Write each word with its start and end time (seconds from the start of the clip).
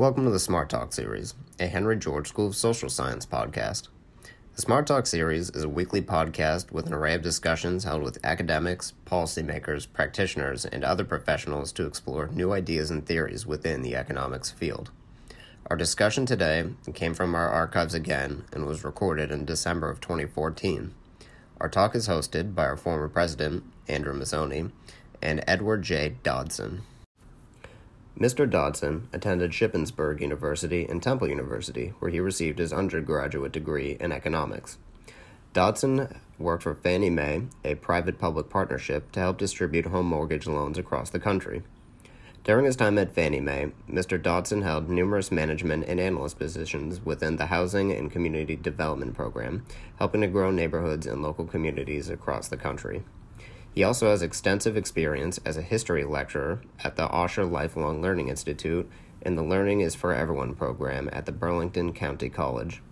Welcome 0.00 0.24
to 0.24 0.30
the 0.30 0.38
Smart 0.38 0.70
Talk 0.70 0.94
series, 0.94 1.34
a 1.58 1.66
Henry 1.66 1.98
George 1.98 2.28
School 2.28 2.46
of 2.46 2.56
Social 2.56 2.88
Science 2.88 3.26
podcast. 3.26 3.88
The 4.56 4.62
Smart 4.62 4.86
Talk 4.86 5.06
series 5.06 5.50
is 5.50 5.62
a 5.62 5.68
weekly 5.68 6.00
podcast 6.00 6.72
with 6.72 6.86
an 6.86 6.94
array 6.94 7.12
of 7.12 7.20
discussions 7.20 7.84
held 7.84 8.02
with 8.02 8.16
academics, 8.24 8.94
policymakers, 9.04 9.86
practitioners, 9.92 10.64
and 10.64 10.84
other 10.84 11.04
professionals 11.04 11.70
to 11.72 11.84
explore 11.84 12.28
new 12.28 12.50
ideas 12.50 12.90
and 12.90 13.04
theories 13.04 13.46
within 13.46 13.82
the 13.82 13.94
economics 13.94 14.50
field. 14.50 14.90
Our 15.66 15.76
discussion 15.76 16.24
today 16.24 16.70
came 16.94 17.12
from 17.12 17.34
our 17.34 17.50
archives 17.50 17.92
again 17.92 18.44
and 18.54 18.64
was 18.64 18.84
recorded 18.84 19.30
in 19.30 19.44
December 19.44 19.90
of 19.90 20.00
2014. 20.00 20.94
Our 21.60 21.68
talk 21.68 21.94
is 21.94 22.08
hosted 22.08 22.54
by 22.54 22.64
our 22.64 22.78
former 22.78 23.10
president, 23.10 23.64
Andrew 23.86 24.14
Mazzoni, 24.14 24.70
and 25.20 25.44
Edward 25.46 25.82
J. 25.82 26.14
Dodson. 26.22 26.84
Mr. 28.18 28.48
Dodson 28.48 29.08
attended 29.12 29.52
Shippensburg 29.52 30.20
University 30.20 30.84
and 30.84 31.02
Temple 31.02 31.28
University, 31.28 31.94
where 32.00 32.10
he 32.10 32.20
received 32.20 32.58
his 32.58 32.72
undergraduate 32.72 33.52
degree 33.52 33.96
in 33.98 34.12
economics. 34.12 34.78
Dodson 35.52 36.20
worked 36.38 36.62
for 36.62 36.74
Fannie 36.74 37.10
Mae, 37.10 37.42
a 37.64 37.74
private 37.74 38.18
public 38.18 38.48
partnership, 38.48 39.10
to 39.12 39.20
help 39.20 39.38
distribute 39.38 39.86
home 39.86 40.06
mortgage 40.06 40.46
loans 40.46 40.78
across 40.78 41.10
the 41.10 41.18
country. 41.18 41.62
During 42.44 42.64
his 42.64 42.76
time 42.76 42.98
at 42.98 43.12
Fannie 43.12 43.40
Mae, 43.40 43.72
Mr. 43.88 44.20
Dodson 44.20 44.62
held 44.62 44.88
numerous 44.88 45.30
management 45.30 45.84
and 45.86 46.00
analyst 46.00 46.38
positions 46.38 47.04
within 47.04 47.36
the 47.36 47.46
Housing 47.46 47.92
and 47.92 48.10
Community 48.10 48.56
Development 48.56 49.14
Program, 49.14 49.66
helping 49.98 50.22
to 50.22 50.26
grow 50.26 50.50
neighborhoods 50.50 51.06
and 51.06 51.22
local 51.22 51.44
communities 51.44 52.08
across 52.08 52.48
the 52.48 52.56
country. 52.56 53.02
He 53.80 53.84
also 53.84 54.10
has 54.10 54.20
extensive 54.20 54.76
experience 54.76 55.40
as 55.46 55.56
a 55.56 55.62
history 55.62 56.04
lecturer 56.04 56.60
at 56.84 56.96
the 56.96 57.08
Osher 57.08 57.50
Lifelong 57.50 58.02
Learning 58.02 58.28
Institute 58.28 58.86
and 59.22 59.38
the 59.38 59.42
Learning 59.42 59.80
is 59.80 59.94
for 59.94 60.12
Everyone 60.12 60.54
program 60.54 61.08
at 61.14 61.24
the 61.24 61.32
Burlington 61.32 61.94
County 61.94 62.28
College. 62.28 62.82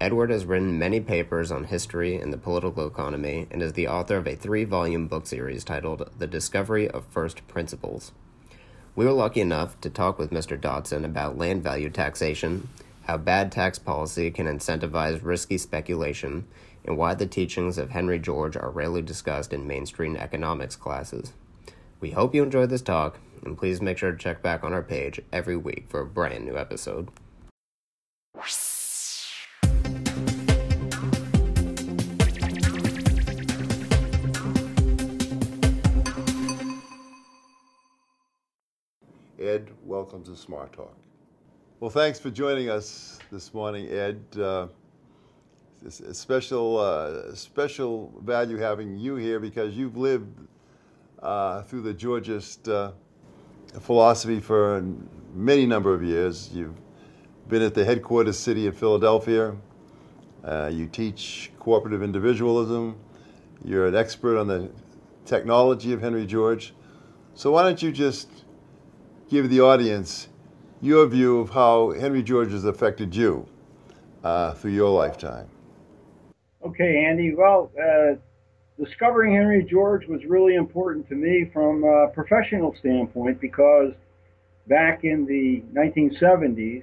Edward 0.00 0.30
has 0.30 0.46
written 0.46 0.80
many 0.80 0.98
papers 0.98 1.52
on 1.52 1.62
history 1.62 2.16
and 2.16 2.32
the 2.32 2.38
political 2.38 2.88
economy 2.88 3.46
and 3.52 3.62
is 3.62 3.74
the 3.74 3.86
author 3.86 4.16
of 4.16 4.26
a 4.26 4.34
three 4.34 4.64
volume 4.64 5.06
book 5.06 5.28
series 5.28 5.62
titled 5.62 6.10
The 6.18 6.26
Discovery 6.26 6.90
of 6.90 7.06
First 7.06 7.46
Principles. 7.46 8.10
We 8.96 9.04
were 9.04 9.12
lucky 9.12 9.40
enough 9.40 9.80
to 9.80 9.90
talk 9.90 10.18
with 10.18 10.32
Mr. 10.32 10.60
Dodson 10.60 11.04
about 11.04 11.38
land 11.38 11.62
value 11.62 11.88
taxation, 11.88 12.68
how 13.04 13.16
bad 13.16 13.52
tax 13.52 13.78
policy 13.78 14.32
can 14.32 14.46
incentivize 14.46 15.20
risky 15.22 15.56
speculation, 15.56 16.48
and 16.84 16.96
why 16.96 17.14
the 17.14 17.26
teachings 17.26 17.78
of 17.78 17.90
Henry 17.90 18.18
George 18.18 18.56
are 18.56 18.70
rarely 18.70 19.02
discussed 19.02 19.52
in 19.52 19.66
mainstream 19.66 20.16
economics 20.16 20.76
classes. 20.76 21.32
We 22.00 22.10
hope 22.12 22.34
you 22.34 22.42
enjoyed 22.42 22.70
this 22.70 22.82
talk, 22.82 23.18
and 23.44 23.58
please 23.58 23.80
make 23.82 23.98
sure 23.98 24.10
to 24.10 24.16
check 24.16 24.42
back 24.42 24.64
on 24.64 24.72
our 24.72 24.82
page 24.82 25.20
every 25.32 25.56
week 25.56 25.86
for 25.88 26.00
a 26.00 26.06
brand 26.06 26.46
new 26.46 26.56
episode. 26.56 27.10
Ed, 39.38 39.70
welcome 39.84 40.22
to 40.24 40.36
Smart 40.36 40.72
Talk. 40.72 40.94
Well, 41.80 41.90
thanks 41.90 42.18
for 42.18 42.30
joining 42.30 42.68
us 42.68 43.18
this 43.32 43.54
morning, 43.54 43.88
Ed. 43.88 44.22
Uh, 44.38 44.66
it's 45.84 46.00
a 46.00 46.14
special, 46.14 46.78
uh, 46.78 47.34
special 47.34 48.12
value 48.22 48.58
having 48.58 48.98
you 48.98 49.16
here 49.16 49.40
because 49.40 49.74
you've 49.74 49.96
lived 49.96 50.28
uh, 51.22 51.62
through 51.62 51.82
the 51.82 51.94
Georgist 51.94 52.68
uh, 52.68 52.92
philosophy 53.80 54.40
for 54.40 54.84
many 55.34 55.64
number 55.64 55.94
of 55.94 56.02
years. 56.02 56.50
You've 56.52 56.76
been 57.48 57.62
at 57.62 57.74
the 57.74 57.84
headquarters 57.84 58.38
city 58.38 58.66
of 58.66 58.76
Philadelphia. 58.76 59.56
Uh, 60.44 60.70
you 60.72 60.86
teach 60.86 61.50
cooperative 61.58 62.02
individualism. 62.02 62.98
You're 63.64 63.86
an 63.86 63.96
expert 63.96 64.38
on 64.38 64.48
the 64.48 64.70
technology 65.24 65.92
of 65.92 66.00
Henry 66.00 66.26
George. 66.26 66.74
So 67.34 67.52
why 67.52 67.62
don't 67.62 67.82
you 67.82 67.90
just 67.90 68.28
give 69.30 69.48
the 69.48 69.60
audience 69.60 70.28
your 70.82 71.06
view 71.06 71.40
of 71.40 71.50
how 71.50 71.92
Henry 71.92 72.22
George 72.22 72.50
has 72.52 72.64
affected 72.64 73.14
you 73.14 73.46
uh, 74.24 74.52
through 74.54 74.72
your 74.72 74.90
lifetime? 74.90 75.48
Okay, 76.62 77.06
Andy. 77.06 77.34
Well, 77.34 77.70
uh, 77.82 78.16
discovering 78.82 79.34
Henry 79.34 79.64
George 79.64 80.06
was 80.06 80.20
really 80.26 80.56
important 80.56 81.08
to 81.08 81.14
me 81.14 81.50
from 81.54 81.84
a 81.84 82.08
professional 82.08 82.74
standpoint 82.78 83.40
because 83.40 83.92
back 84.66 85.04
in 85.04 85.24
the 85.24 85.62
1970s, 85.74 86.82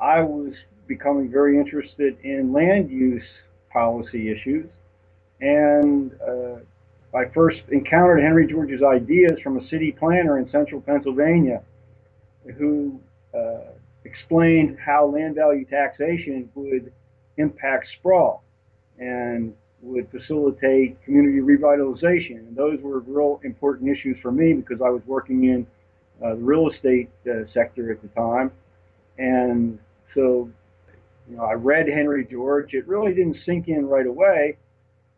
I 0.00 0.20
was 0.22 0.54
becoming 0.88 1.30
very 1.30 1.56
interested 1.56 2.16
in 2.24 2.52
land 2.52 2.90
use 2.90 3.22
policy 3.72 4.28
issues. 4.28 4.68
And 5.40 6.10
uh, 6.20 6.56
I 7.16 7.26
first 7.32 7.60
encountered 7.70 8.20
Henry 8.20 8.48
George's 8.48 8.82
ideas 8.82 9.38
from 9.40 9.58
a 9.58 9.68
city 9.68 9.92
planner 9.92 10.38
in 10.38 10.50
central 10.50 10.80
Pennsylvania 10.80 11.62
who 12.58 13.00
uh, 13.32 13.72
explained 14.04 14.78
how 14.84 15.06
land 15.06 15.36
value 15.36 15.64
taxation 15.64 16.50
would 16.56 16.92
impact 17.36 17.86
sprawl 17.98 18.42
and 18.98 19.54
would 19.82 20.10
facilitate 20.10 21.02
community 21.04 21.40
revitalization. 21.40 22.38
And 22.38 22.56
those 22.56 22.80
were 22.80 23.00
real 23.00 23.40
important 23.44 23.90
issues 23.90 24.16
for 24.22 24.32
me 24.32 24.54
because 24.54 24.80
I 24.84 24.90
was 24.90 25.02
working 25.06 25.44
in 25.44 25.66
uh, 26.24 26.30
the 26.30 26.42
real 26.42 26.70
estate 26.70 27.10
uh, 27.26 27.44
sector 27.52 27.92
at 27.92 28.02
the 28.02 28.08
time. 28.08 28.50
And 29.18 29.78
so, 30.14 30.50
you 31.28 31.36
know, 31.36 31.44
I 31.44 31.52
read 31.52 31.88
Henry 31.88 32.26
George. 32.30 32.74
It 32.74 32.86
really 32.88 33.14
didn't 33.14 33.38
sink 33.44 33.68
in 33.68 33.86
right 33.86 34.06
away, 34.06 34.56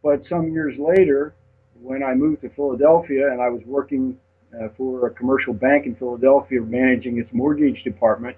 but 0.03 0.23
some 0.29 0.53
years 0.53 0.75
later, 0.79 1.35
when 1.81 2.03
I 2.03 2.15
moved 2.15 2.43
to 2.43 2.51
Philadelphia 2.51 3.31
and 3.31 3.41
I 3.41 3.49
was 3.49 3.63
working 3.65 4.19
uh, 4.55 4.69
for 4.77 5.07
a 5.07 5.11
commercial 5.11 5.53
bank 5.53 5.87
in 5.87 5.95
Philadelphia 5.95 6.61
managing 6.61 7.19
its 7.19 7.31
mortgage 7.33 7.83
department, 7.85 8.37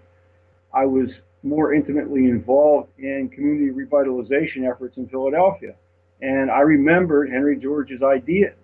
I 0.72 0.84
was 0.84 1.08
more 1.42 1.72
intimately 1.72 2.26
involved 2.26 2.90
in 2.98 3.30
community 3.32 3.70
revitalization 3.70 4.70
efforts 4.70 4.96
in 4.96 5.08
Philadelphia. 5.08 5.74
And 6.20 6.50
I 6.50 6.60
remembered 6.60 7.30
Henry 7.30 7.56
George's 7.56 8.02
ideas. 8.02 8.54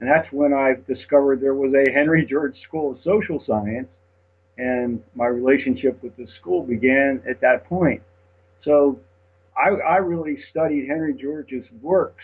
And 0.00 0.08
that's 0.08 0.30
when 0.32 0.52
I 0.52 0.74
discovered 0.86 1.40
there 1.40 1.54
was 1.54 1.72
a 1.74 1.90
Henry 1.90 2.24
George 2.24 2.60
School 2.62 2.92
of 2.92 2.98
Social 3.02 3.42
Science. 3.44 3.88
And 4.58 5.02
my 5.16 5.26
relationship 5.26 6.00
with 6.02 6.16
the 6.16 6.28
school 6.38 6.62
began 6.62 7.22
at 7.28 7.40
that 7.40 7.64
point. 7.64 8.02
So 8.62 9.00
I, 9.56 9.70
I 9.70 9.96
really 9.96 10.38
studied 10.50 10.86
Henry 10.88 11.14
George's 11.14 11.64
works 11.82 12.22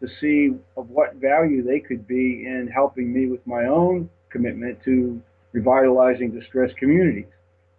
to 0.00 0.08
see 0.20 0.54
of 0.76 0.90
what 0.90 1.14
value 1.14 1.62
they 1.62 1.80
could 1.80 2.06
be 2.06 2.44
in 2.46 2.70
helping 2.72 3.12
me 3.12 3.26
with 3.26 3.46
my 3.46 3.64
own 3.64 4.10
commitment 4.30 4.78
to 4.84 5.22
revitalizing 5.52 6.30
distressed 6.32 6.76
communities 6.76 7.26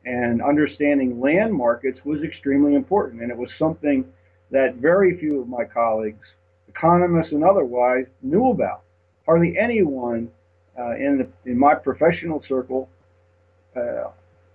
and 0.06 0.42
understanding 0.42 1.20
land 1.20 1.54
markets 1.54 2.00
was 2.04 2.22
extremely 2.24 2.76
important. 2.76 3.22
And 3.22 3.32
it 3.32 3.38
was 3.38 3.50
something 3.58 4.06
that 4.52 4.76
very 4.76 5.18
few 5.18 5.42
of 5.42 5.48
my 5.48 5.64
colleagues, 5.64 6.26
economists 6.68 7.32
and 7.32 7.44
otherwise, 7.44 8.06
knew 8.22 8.50
about. 8.50 8.84
Hardly 9.26 9.58
anyone 9.58 10.30
uh, 10.78 10.96
in, 10.96 11.18
the, 11.20 11.50
in 11.50 11.58
my 11.58 11.76
professional 11.76 12.44
circle 12.48 12.90
uh, 13.76 14.10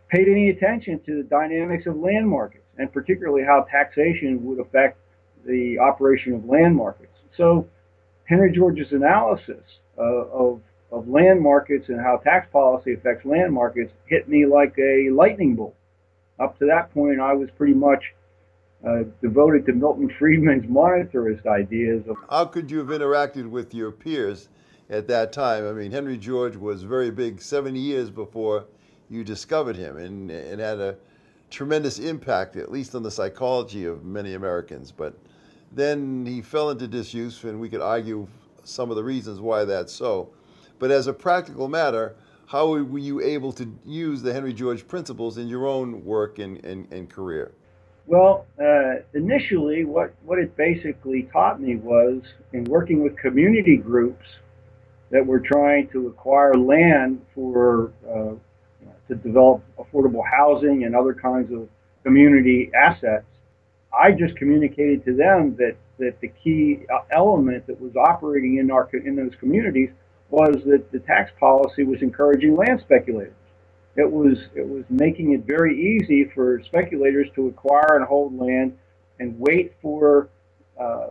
paid 0.09 0.29
any 0.29 0.51
attention 0.51 1.01
to 1.07 1.23
the 1.23 1.29
dynamics 1.29 1.87
of 1.87 1.97
land 1.97 2.29
markets, 2.29 2.65
and 2.79 2.93
particularly 2.93 3.43
how 3.45 3.67
taxation 3.71 4.45
would 4.45 4.61
affect 4.61 4.99
the 5.47 5.79
operation 5.79 6.35
of 6.35 6.45
land 6.45 6.75
markets. 6.77 7.13
So 7.37 7.67
Henry 8.25 8.53
George's 8.53 8.93
analysis 8.93 9.63
uh, 9.97 10.03
of 10.03 10.61
of 10.91 11.09
land 11.09 11.41
markets 11.41 11.89
and 11.89 12.01
how 12.01 12.17
tax 12.17 12.49
policy 12.51 12.95
affects 12.95 13.25
land 13.25 13.53
markets 13.53 13.93
hit 14.07 14.29
me 14.29 14.47
like 14.47 14.75
a 14.79 15.11
lightning 15.11 15.55
bolt. 15.55 15.75
Up 16.39 16.59
to 16.59 16.67
that 16.67 16.93
point, 16.95 17.21
I 17.21 17.35
was 17.35 17.51
pretty 17.57 17.75
much 17.75 18.03
uh, 18.87 19.03
devoted 19.21 19.67
to 19.67 19.73
Milton 19.73 20.09
Friedman's 20.19 20.67
monetarist 20.67 21.47
ideas. 21.47 22.05
Of- 22.09 22.17
how 22.31 22.47
could 22.47 22.71
you 22.71 22.79
have 22.79 22.89
interacted 22.89 23.49
with 23.49 23.75
your 23.75 23.91
peers 23.91 24.49
at 24.89 25.09
that 25.09 25.33
time? 25.33 25.67
I 25.69 25.73
mean, 25.73 25.91
Henry 25.91 26.17
George 26.17 26.57
was 26.57 26.83
very 26.83 27.11
big 27.11 27.43
70 27.43 27.79
years 27.79 28.11
before 28.11 28.65
you 29.11 29.25
discovered 29.25 29.77
him 29.77 29.97
and, 29.97 30.31
and 30.31 30.61
had 30.61 30.79
a 30.79 30.97
tremendous 31.51 31.99
impact, 31.99 32.57
at 32.57 32.71
least 32.71 32.95
on 32.95 33.03
the 33.03 33.11
psychology 33.11 33.85
of 33.85 34.05
many 34.05 34.35
Americans. 34.35 34.93
But 34.93 35.15
then 35.73 36.25
he 36.25 36.41
fell 36.41 36.71
into 36.71 36.87
disuse, 36.87 37.43
and 37.45 37.61
we 37.61 37.69
could 37.69 37.81
argue 37.81 38.29
some 38.65 38.91
of 38.91 38.97
the 38.97 39.05
reasons 39.05 39.41
why 39.41 39.65
that's 39.65 39.93
so. 39.93 40.31
But 40.79 40.91
as 40.91 41.07
a 41.07 41.13
practical 41.13 41.69
matter, 41.69 42.15
how 42.47 42.69
were 42.69 42.99
you 42.99 43.21
able 43.21 43.53
to 43.53 43.79
use 43.85 44.23
the 44.23 44.33
Henry 44.33 44.53
George 44.53 44.87
principles 44.89 45.39
in 45.39 45.49
your 45.49 45.67
own 45.67 46.05
work 46.05 46.39
and, 46.39 46.65
and, 46.65 46.91
and 46.93 47.11
career? 47.11 47.53
Well, 48.07 48.47
uh, 48.59 49.03
initially, 49.13 49.85
what, 49.85 50.15
what 50.25 50.39
it 50.39 50.57
basically 50.57 51.29
taught 51.31 51.61
me 51.61 51.77
was 51.77 52.23
in 52.55 52.65
working 52.65 53.03
with 53.03 53.19
community 53.19 53.77
groups 53.77 54.25
that 55.11 55.27
were 55.27 55.41
trying 55.41 55.89
to 55.89 56.07
acquire 56.07 56.55
land 56.55 57.21
for 57.35 57.93
uh, 58.09 58.33
to 59.09 59.15
develop 59.15 59.63
affordable 59.79 60.23
housing 60.25 60.85
and 60.85 60.97
other 60.97 61.13
kinds 61.13 61.53
of 61.53 61.69
community 62.03 62.71
assets. 62.75 63.27
I 63.93 64.13
just 64.13 64.37
communicated 64.37 65.05
to 65.07 65.15
them 65.15 65.57
that, 65.57 65.77
that 65.99 66.21
the 66.21 66.29
key 66.29 66.81
element 67.11 67.67
that 67.67 67.81
was 67.81 67.97
operating 67.97 68.57
in 68.57 68.71
our 68.71 68.89
in 68.93 69.17
those 69.17 69.33
communities 69.41 69.91
was 70.31 70.57
that 70.67 70.91
the 70.93 70.99
tax 71.01 71.31
policy 71.39 71.85
was 71.85 72.03
encouraging 72.03 72.57
land 72.57 72.81
speculators. 72.81 73.35
It 73.97 74.11
was 74.11 74.39
it 74.55 74.67
was 74.69 74.85
making 74.89 75.33
it 75.33 75.45
very 75.45 75.75
easy 75.77 76.31
for 76.35 76.63
speculators 76.65 77.29
to 77.35 77.49
acquire 77.49 77.97
and 77.97 78.05
hold 78.05 78.39
land 78.39 78.77
and 79.19 79.35
wait 79.39 79.75
for 79.83 80.29
uh, 80.81 81.09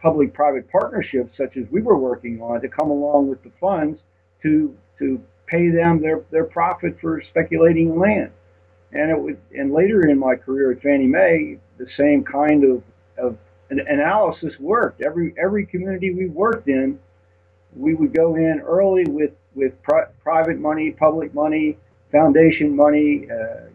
public-private 0.00 0.70
partnerships, 0.70 1.36
such 1.36 1.56
as 1.58 1.66
we 1.70 1.82
were 1.82 1.98
working 1.98 2.40
on, 2.40 2.62
to 2.62 2.68
come 2.68 2.90
along 2.90 3.28
with 3.28 3.42
the 3.42 3.52
funds 3.60 3.98
to 4.42 4.74
to 4.98 5.20
pay 5.46 5.68
them 5.68 6.00
their, 6.00 6.22
their 6.30 6.44
profit 6.44 6.96
for 7.00 7.22
speculating 7.28 7.90
in 7.90 7.98
land. 7.98 8.30
And 8.92 9.10
it 9.10 9.18
was, 9.18 9.36
and 9.52 9.72
later 9.72 10.08
in 10.08 10.18
my 10.18 10.36
career 10.36 10.72
at 10.72 10.82
Fannie 10.82 11.06
Mae, 11.06 11.58
the 11.78 11.86
same 11.96 12.24
kind 12.24 12.64
of, 12.64 12.82
of 13.18 13.36
analysis 13.70 14.54
worked. 14.58 15.02
Every 15.02 15.34
every 15.42 15.66
community 15.66 16.14
we 16.14 16.26
worked 16.26 16.68
in, 16.68 16.98
we 17.74 17.94
would 17.94 18.14
go 18.14 18.36
in 18.36 18.60
early 18.64 19.04
with 19.04 19.32
with 19.54 19.72
private 20.22 20.58
money, 20.58 20.92
public 20.92 21.34
money, 21.34 21.76
foundation 22.12 22.74
money, 22.74 23.26
uh, 23.30 23.68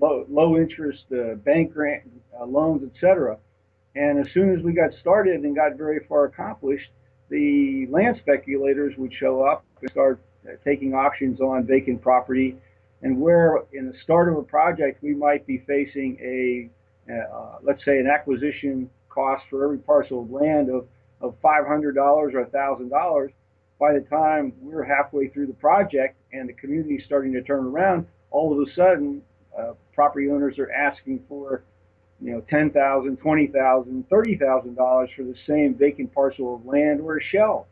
low, 0.00 0.26
low 0.28 0.56
interest 0.56 1.04
uh, 1.12 1.34
bank 1.36 1.72
grant 1.72 2.02
uh, 2.38 2.44
loans, 2.44 2.82
etc. 2.94 3.38
And 3.94 4.18
as 4.18 4.32
soon 4.32 4.56
as 4.56 4.62
we 4.62 4.72
got 4.72 4.92
started 5.00 5.42
and 5.44 5.54
got 5.54 5.76
very 5.76 6.00
far 6.08 6.24
accomplished, 6.24 6.90
the 7.30 7.86
land 7.90 8.16
speculators 8.20 8.96
would 8.96 9.12
show 9.12 9.42
up 9.42 9.64
and 9.80 9.90
start 9.90 10.20
uh, 10.46 10.52
taking 10.64 10.94
auctions 10.94 11.40
on 11.40 11.64
vacant 11.64 12.02
property. 12.02 12.56
And 13.02 13.20
where 13.20 13.62
in 13.72 13.86
the 13.90 13.98
start 14.02 14.28
of 14.28 14.36
a 14.36 14.42
project 14.42 15.02
we 15.02 15.14
might 15.14 15.46
be 15.46 15.58
facing 15.58 16.18
a, 16.20 17.12
uh, 17.12 17.58
let's 17.62 17.84
say, 17.84 17.98
an 17.98 18.08
acquisition 18.08 18.90
cost 19.08 19.44
for 19.48 19.64
every 19.64 19.78
parcel 19.78 20.22
of 20.22 20.30
land 20.30 20.70
of, 20.70 20.86
of 21.24 21.40
$500 21.42 21.96
or 21.96 22.30
$1,000, 22.30 23.28
by 23.80 23.92
the 23.92 24.00
time 24.08 24.52
we're 24.60 24.84
halfway 24.84 25.28
through 25.28 25.46
the 25.46 25.54
project 25.54 26.16
and 26.32 26.48
the 26.48 26.52
community 26.52 26.94
is 26.94 27.04
starting 27.04 27.32
to 27.32 27.42
turn 27.42 27.66
around, 27.66 28.06
all 28.30 28.52
of 28.52 28.66
a 28.66 28.72
sudden, 28.74 29.22
uh, 29.58 29.72
property 29.94 30.28
owners 30.30 30.58
are 30.58 30.70
asking 30.70 31.22
for 31.28 31.62
you 32.20 32.32
know, 32.32 32.42
ten 32.48 32.70
thousand, 32.70 33.18
twenty 33.18 33.48
thousand, 33.48 34.08
thirty 34.08 34.36
thousand 34.36 34.76
dollars 34.76 35.10
for 35.16 35.24
the 35.24 35.34
same 35.46 35.74
vacant 35.74 36.14
parcel 36.14 36.54
of 36.54 36.64
land 36.64 37.00
or 37.00 37.18
a 37.18 37.22
shell. 37.22 37.66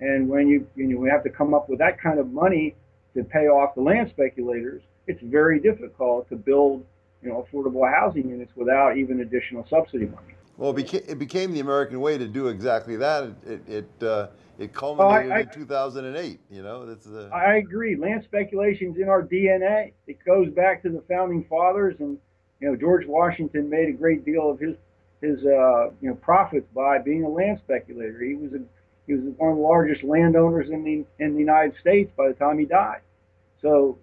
And 0.00 0.28
when 0.28 0.48
you 0.48 0.66
you 0.74 0.88
know 0.88 0.98
we 0.98 1.08
have 1.08 1.22
to 1.24 1.30
come 1.30 1.54
up 1.54 1.68
with 1.68 1.78
that 1.78 2.00
kind 2.00 2.18
of 2.18 2.30
money 2.30 2.74
to 3.14 3.24
pay 3.24 3.46
off 3.48 3.74
the 3.74 3.80
land 3.80 4.10
speculators, 4.10 4.82
it's 5.06 5.22
very 5.22 5.60
difficult 5.60 6.28
to 6.28 6.36
build 6.36 6.84
you 7.22 7.30
know 7.30 7.46
affordable 7.46 7.90
housing 7.90 8.28
units 8.28 8.52
without 8.56 8.96
even 8.96 9.20
additional 9.20 9.66
subsidy 9.70 10.06
money. 10.06 10.35
Well, 10.56 10.70
it 10.70 10.76
became, 10.76 11.02
it 11.06 11.18
became 11.18 11.52
the 11.52 11.60
American 11.60 12.00
way 12.00 12.16
to 12.16 12.26
do 12.26 12.48
exactly 12.48 12.96
that. 12.96 13.34
It 13.46 13.68
it 13.68 14.02
uh, 14.02 14.28
it 14.58 14.72
culminated 14.72 15.32
I, 15.32 15.36
I, 15.36 15.40
in 15.40 15.50
2008. 15.50 16.40
You 16.50 16.62
know, 16.62 16.86
that's 16.86 17.04
the. 17.04 17.30
I 17.32 17.56
agree. 17.56 17.96
Land 17.96 18.22
speculation's 18.24 18.96
in 18.96 19.08
our 19.08 19.22
DNA. 19.22 19.92
It 20.06 20.18
goes 20.24 20.50
back 20.50 20.82
to 20.82 20.88
the 20.88 21.02
founding 21.08 21.44
fathers 21.44 21.96
and 21.98 22.18
you 22.60 22.68
know, 22.68 22.76
George 22.76 23.06
Washington 23.06 23.68
made 23.68 23.88
a 23.88 23.92
great 23.92 24.24
deal 24.24 24.50
of 24.50 24.58
his 24.58 24.76
his 25.20 25.38
uh, 25.44 25.90
you 26.00 26.10
know 26.10 26.14
profits 26.14 26.66
by 26.74 26.98
being 26.98 27.24
a 27.24 27.28
land 27.28 27.60
speculator. 27.64 28.22
He 28.22 28.34
was 28.34 28.52
a 28.52 28.60
he 29.06 29.14
was 29.14 29.34
one 29.36 29.50
of 29.50 29.56
the 29.56 29.62
largest 29.62 30.02
landowners 30.02 30.70
in 30.70 30.82
the 30.84 31.04
in 31.22 31.34
the 31.34 31.40
United 31.40 31.74
States 31.80 32.10
by 32.16 32.28
the 32.28 32.34
time 32.34 32.58
he 32.58 32.64
died. 32.64 33.00
So, 33.60 33.98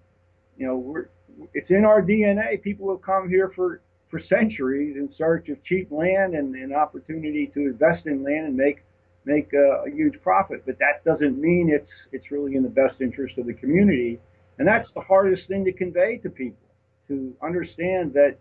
you 0.56 0.66
know, 0.66 0.76
we're 0.76 1.08
it's 1.52 1.70
in 1.70 1.84
our 1.84 2.00
DNA. 2.00 2.62
People 2.62 2.90
have 2.90 3.02
come 3.02 3.28
here 3.28 3.52
for 3.54 3.80
for 4.14 4.22
centuries 4.28 4.94
in 4.96 5.12
search 5.18 5.48
of 5.48 5.56
cheap 5.64 5.90
land 5.90 6.36
and 6.36 6.54
an 6.54 6.72
opportunity 6.72 7.50
to 7.52 7.60
invest 7.62 8.06
in 8.06 8.22
land 8.22 8.46
and 8.46 8.56
make 8.56 8.84
make 9.24 9.52
a, 9.52 9.88
a 9.88 9.90
huge 9.90 10.14
profit. 10.22 10.62
But 10.64 10.78
that 10.78 11.04
doesn't 11.04 11.36
mean 11.40 11.68
it's 11.68 11.90
it's 12.12 12.30
really 12.30 12.54
in 12.54 12.62
the 12.62 12.68
best 12.68 13.00
interest 13.00 13.38
of 13.38 13.46
the 13.46 13.54
community. 13.54 14.20
And 14.58 14.68
that's 14.68 14.88
the 14.94 15.00
hardest 15.00 15.48
thing 15.48 15.64
to 15.64 15.72
convey 15.72 16.18
to 16.18 16.30
people 16.30 16.68
to 17.08 17.34
understand 17.42 18.12
that 18.12 18.36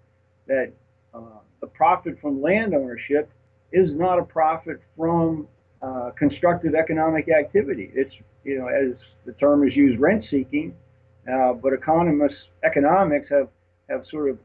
that 0.45 0.71
uh, 1.11 1.39
the 1.59 1.67
profit 1.67 2.19
from 2.21 2.39
land 2.39 2.75
ownership 2.75 3.31
is 3.71 3.89
not 3.93 4.19
a 4.19 4.23
profit 4.23 4.79
from 4.95 5.47
uh, 5.81 6.11
constructive 6.15 6.75
economic 6.75 7.29
activity. 7.29 7.89
It's 7.95 8.13
you 8.43 8.59
know 8.59 8.67
as 8.67 8.95
the 9.25 9.33
term 9.33 9.67
is 9.67 9.75
used, 9.75 9.99
rent 9.99 10.23
seeking, 10.29 10.75
uh, 11.27 11.53
but 11.53 11.73
economists 11.73 12.43
economics 12.63 13.27
have 13.31 13.49
have 13.89 14.03
sort 14.11 14.29
of 14.29 14.37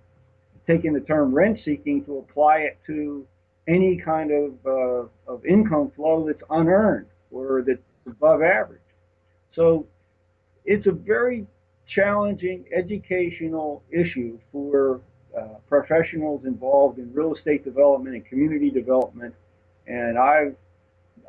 taken 0.68 0.92
the 0.92 1.00
term 1.00 1.34
rent 1.34 1.58
seeking 1.64 2.04
to 2.04 2.18
apply 2.18 2.58
it 2.58 2.78
to 2.86 3.26
any 3.66 3.96
kind 3.96 4.30
of 4.30 4.54
uh, 4.66 5.32
of 5.32 5.44
income 5.44 5.90
flow 5.96 6.26
that's 6.26 6.42
unearned 6.50 7.06
or 7.30 7.64
that's 7.66 7.80
above 8.06 8.42
average. 8.42 8.80
So 9.54 9.86
it's 10.64 10.86
a 10.86 10.92
very 10.92 11.46
challenging 11.86 12.64
educational 12.76 13.82
issue 13.90 14.38
for 14.52 15.00
uh, 15.36 15.54
professionals 15.68 16.44
involved 16.44 16.98
in 16.98 17.12
real 17.12 17.34
estate 17.34 17.64
development 17.64 18.14
and 18.14 18.26
community 18.26 18.70
development, 18.70 19.34
and 19.86 20.18
I've 20.18 20.54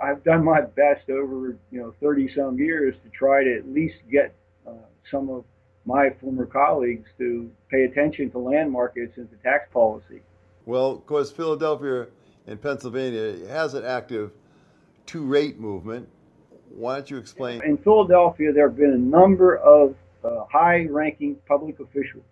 I've 0.02 0.24
done 0.24 0.44
my 0.44 0.62
best 0.62 1.10
over 1.10 1.58
you 1.72 1.80
know 1.80 1.94
30 2.02 2.34
some 2.36 2.58
years 2.58 2.96
to 3.04 3.10
try 3.10 3.44
to 3.44 3.58
at 3.58 3.68
least 3.68 3.96
get 4.12 4.34
uh, 4.68 4.72
some 5.10 5.30
of 5.30 5.44
my 5.90 6.12
former 6.22 6.46
colleagues 6.46 7.10
to 7.18 7.50
pay 7.72 7.86
attention 7.86 8.30
to 8.30 8.38
land 8.38 8.72
markets 8.72 9.18
and 9.18 9.28
to 9.32 9.36
tax 9.38 9.68
policy. 9.74 10.22
Well, 10.68 10.92
of 10.92 11.06
course, 11.08 11.32
Philadelphia 11.32 12.06
and 12.46 12.62
Pennsylvania 12.62 13.48
has 13.48 13.74
an 13.74 13.84
active 13.84 14.30
two-rate 15.08 15.60
movement. 15.60 16.08
Why 16.70 16.98
don't 16.98 17.10
you 17.10 17.18
explain? 17.18 17.64
In 17.64 17.76
Philadelphia, 17.80 18.54
there 18.54 18.70
have 18.70 18.78
been 18.78 18.94
a 18.94 18.98
number 19.20 19.58
of 19.58 19.96
uh, 20.24 20.46
high-ranking 20.52 21.38
public 21.48 21.80
officials, 21.80 22.24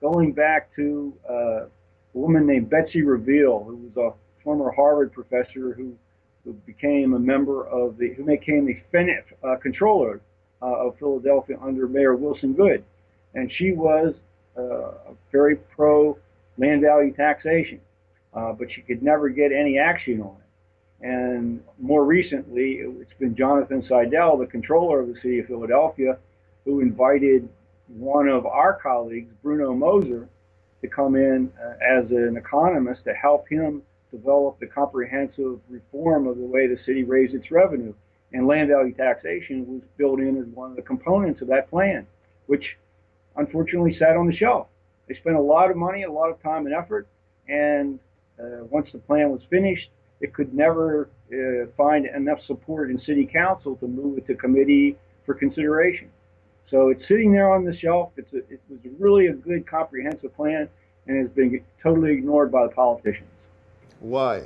going 0.00 0.32
back 0.32 0.74
to 0.76 1.12
uh, 1.28 1.34
a 1.34 1.68
woman 2.14 2.46
named 2.46 2.70
Betsy 2.70 3.02
Reveal, 3.02 3.64
who 3.64 3.76
was 3.76 3.96
a 3.98 4.42
former 4.42 4.70
Harvard 4.70 5.12
professor 5.12 5.74
who, 5.74 5.94
who 6.44 6.54
became 6.64 7.12
a 7.12 7.18
member 7.18 7.66
of 7.66 7.98
the, 7.98 8.14
who 8.14 8.24
became 8.24 8.64
the 8.64 8.80
Senate 8.90 9.26
uh, 9.42 9.56
controller 9.56 10.22
uh, 10.62 10.86
of 10.86 10.98
Philadelphia 10.98 11.58
under 11.60 11.86
Mayor 11.86 12.16
Wilson 12.16 12.54
Goode, 12.54 12.82
and 13.34 13.50
she 13.52 13.72
was 13.72 14.14
uh, 14.56 15.12
very 15.32 15.56
pro 15.56 16.16
land 16.58 16.82
value 16.82 17.12
taxation, 17.12 17.80
uh, 18.34 18.52
but 18.52 18.70
she 18.70 18.80
could 18.82 19.02
never 19.02 19.28
get 19.28 19.52
any 19.52 19.78
action 19.78 20.20
on 20.20 20.36
it. 20.36 21.06
And 21.06 21.62
more 21.78 22.04
recently, 22.04 22.78
it's 22.80 23.12
been 23.18 23.36
Jonathan 23.36 23.82
Saidel, 23.82 24.38
the 24.38 24.46
controller 24.46 25.00
of 25.00 25.08
the 25.08 25.16
city 25.16 25.40
of 25.40 25.46
Philadelphia, 25.46 26.18
who 26.64 26.80
invited 26.80 27.48
one 27.88 28.28
of 28.28 28.46
our 28.46 28.74
colleagues, 28.74 29.32
Bruno 29.42 29.74
Moser, 29.74 30.28
to 30.80 30.88
come 30.88 31.16
in 31.16 31.52
uh, 31.62 31.74
as 31.82 32.10
an 32.10 32.36
economist 32.36 33.04
to 33.04 33.14
help 33.14 33.48
him 33.48 33.82
develop 34.10 34.58
the 34.60 34.66
comprehensive 34.66 35.58
reform 35.68 36.26
of 36.26 36.36
the 36.38 36.44
way 36.44 36.66
the 36.66 36.78
city 36.84 37.02
raised 37.02 37.34
its 37.34 37.50
revenue. 37.50 37.92
And 38.32 38.46
land 38.46 38.68
value 38.68 38.94
taxation 38.94 39.66
was 39.66 39.82
built 39.96 40.20
in 40.20 40.36
as 40.38 40.46
one 40.46 40.70
of 40.70 40.76
the 40.76 40.82
components 40.82 41.40
of 41.40 41.48
that 41.48 41.70
plan, 41.70 42.06
which 42.46 42.76
unfortunately 43.36 43.96
sat 43.98 44.16
on 44.16 44.26
the 44.26 44.34
shelf. 44.34 44.68
They 45.08 45.14
spent 45.14 45.36
a 45.36 45.40
lot 45.40 45.70
of 45.70 45.76
money, 45.76 46.02
a 46.04 46.10
lot 46.10 46.30
of 46.30 46.42
time 46.42 46.66
and 46.66 46.74
effort, 46.74 47.06
and 47.48 47.98
uh, 48.40 48.64
once 48.70 48.88
the 48.92 48.98
plan 48.98 49.30
was 49.30 49.42
finished, 49.50 49.90
it 50.20 50.32
could 50.32 50.54
never 50.54 51.10
uh, 51.32 51.70
find 51.76 52.06
enough 52.06 52.38
support 52.46 52.90
in 52.90 53.00
city 53.00 53.26
council 53.26 53.76
to 53.76 53.86
move 53.86 54.18
it 54.18 54.26
to 54.26 54.34
committee 54.34 54.96
for 55.26 55.34
consideration. 55.34 56.08
So 56.70 56.88
it's 56.88 57.06
sitting 57.06 57.32
there 57.32 57.52
on 57.52 57.64
the 57.64 57.76
shelf. 57.76 58.12
It's 58.16 58.32
a, 58.32 58.38
it 58.38 58.60
was 58.68 58.78
really 58.98 59.26
a 59.26 59.32
good 59.32 59.66
comprehensive 59.66 60.34
plan 60.34 60.68
and 61.06 61.20
has 61.20 61.30
been 61.30 61.62
totally 61.82 62.12
ignored 62.12 62.50
by 62.50 62.66
the 62.66 62.72
politicians. 62.72 63.28
Why, 64.00 64.44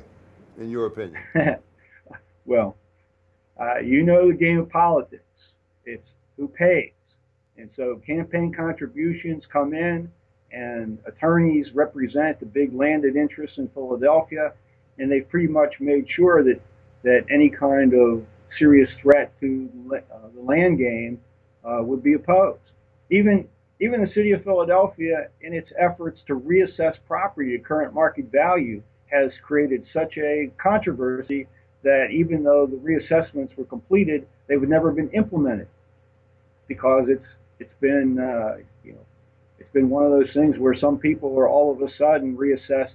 in 0.58 0.70
your 0.70 0.86
opinion? 0.86 1.20
well, 2.44 2.76
uh, 3.60 3.78
you 3.78 4.02
know 4.02 4.28
the 4.28 4.36
game 4.36 4.58
of 4.58 4.68
politics. 4.70 5.22
It's 5.84 6.06
who 6.36 6.48
pays. 6.48 6.92
And 7.58 7.68
so 7.76 8.00
campaign 8.06 8.54
contributions 8.54 9.42
come 9.52 9.74
in, 9.74 10.10
and 10.52 10.98
attorneys 11.06 11.66
represent 11.74 12.40
the 12.40 12.46
big 12.46 12.72
landed 12.72 13.16
interests 13.16 13.58
in 13.58 13.68
Philadelphia, 13.68 14.52
and 14.98 15.10
they've 15.10 15.28
pretty 15.28 15.48
much 15.48 15.74
made 15.80 16.06
sure 16.08 16.42
that, 16.44 16.60
that 17.02 17.24
any 17.30 17.50
kind 17.50 17.92
of 17.94 18.24
serious 18.58 18.88
threat 19.02 19.32
to 19.40 19.68
uh, 19.92 20.28
the 20.34 20.40
land 20.40 20.78
game 20.78 21.20
uh, 21.64 21.82
would 21.82 22.02
be 22.02 22.14
opposed. 22.14 22.60
Even 23.10 23.46
even 23.80 24.02
the 24.02 24.12
city 24.12 24.32
of 24.32 24.42
Philadelphia, 24.42 25.28
in 25.40 25.52
its 25.52 25.70
efforts 25.78 26.20
to 26.26 26.34
reassess 26.34 26.96
property 27.06 27.56
to 27.56 27.62
current 27.62 27.94
market 27.94 28.24
value, 28.32 28.82
has 29.06 29.30
created 29.42 29.84
such 29.92 30.16
a 30.18 30.50
controversy 30.60 31.46
that 31.84 32.08
even 32.10 32.42
though 32.42 32.66
the 32.66 32.76
reassessments 32.76 33.56
were 33.56 33.64
completed, 33.64 34.26
they 34.48 34.56
would 34.56 34.68
never 34.68 34.88
have 34.88 34.96
been 34.96 35.10
implemented 35.10 35.68
because 36.66 37.04
it's 37.08 37.24
it's 37.58 37.74
been 37.80 38.18
uh, 38.18 38.56
you 38.84 38.92
know 38.92 39.06
it's 39.58 39.72
been 39.72 39.90
one 39.90 40.04
of 40.04 40.10
those 40.10 40.32
things 40.32 40.58
where 40.58 40.74
some 40.74 40.98
people 40.98 41.38
are 41.38 41.48
all 41.48 41.72
of 41.72 41.82
a 41.82 41.92
sudden 41.96 42.36
reassessed 42.36 42.92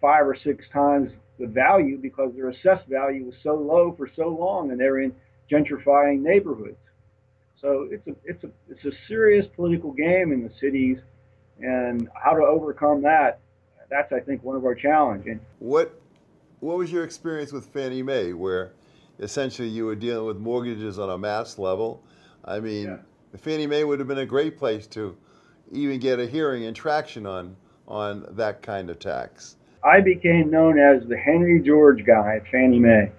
five 0.00 0.26
or 0.26 0.36
six 0.36 0.64
times 0.72 1.10
the 1.38 1.46
value 1.46 1.98
because 1.98 2.32
their 2.34 2.50
assessed 2.50 2.86
value 2.88 3.24
was 3.24 3.34
so 3.42 3.54
low 3.54 3.94
for 3.96 4.08
so 4.16 4.28
long 4.28 4.70
and 4.70 4.80
they're 4.80 5.00
in 5.00 5.14
gentrifying 5.50 6.20
neighborhoods. 6.20 6.76
So 7.60 7.88
it's 7.90 8.06
a 8.08 8.14
it's 8.24 8.42
a 8.44 8.50
it's 8.68 8.84
a 8.84 8.90
serious 9.06 9.46
political 9.54 9.92
game 9.92 10.32
in 10.32 10.42
the 10.42 10.50
cities, 10.60 10.98
and 11.60 12.08
how 12.14 12.32
to 12.32 12.42
overcome 12.42 13.02
that. 13.02 13.40
That's 13.88 14.12
I 14.12 14.20
think 14.20 14.42
one 14.42 14.56
of 14.56 14.64
our 14.64 14.74
challenges. 14.74 15.38
What 15.60 16.00
what 16.58 16.76
was 16.76 16.90
your 16.90 17.04
experience 17.04 17.52
with 17.52 17.66
Fannie 17.66 18.02
Mae, 18.02 18.32
where 18.32 18.72
essentially 19.20 19.68
you 19.68 19.84
were 19.84 19.94
dealing 19.94 20.26
with 20.26 20.38
mortgages 20.38 20.98
on 20.98 21.10
a 21.10 21.18
mass 21.18 21.56
level? 21.56 22.02
I 22.44 22.58
mean, 22.58 22.86
yeah. 22.86 22.96
Fannie 23.36 23.66
Mae 23.66 23.84
would 23.84 23.98
have 23.98 24.08
been 24.08 24.18
a 24.18 24.26
great 24.26 24.58
place 24.58 24.86
to 24.88 25.16
even 25.70 25.98
get 25.98 26.20
a 26.20 26.26
hearing 26.26 26.64
and 26.64 26.76
traction 26.76 27.26
on 27.26 27.56
on 27.88 28.26
that 28.30 28.62
kind 28.62 28.90
of 28.90 28.98
tax. 28.98 29.56
I 29.84 30.00
became 30.00 30.50
known 30.50 30.78
as 30.78 31.06
the 31.08 31.16
Henry 31.16 31.60
George 31.60 32.04
guy 32.06 32.36
at 32.36 32.46
Fannie 32.48 32.78
Mae. 32.78 33.10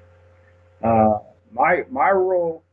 Uh, 0.84 1.20
my 1.52 1.84
my 1.90 2.10
role 2.12 2.64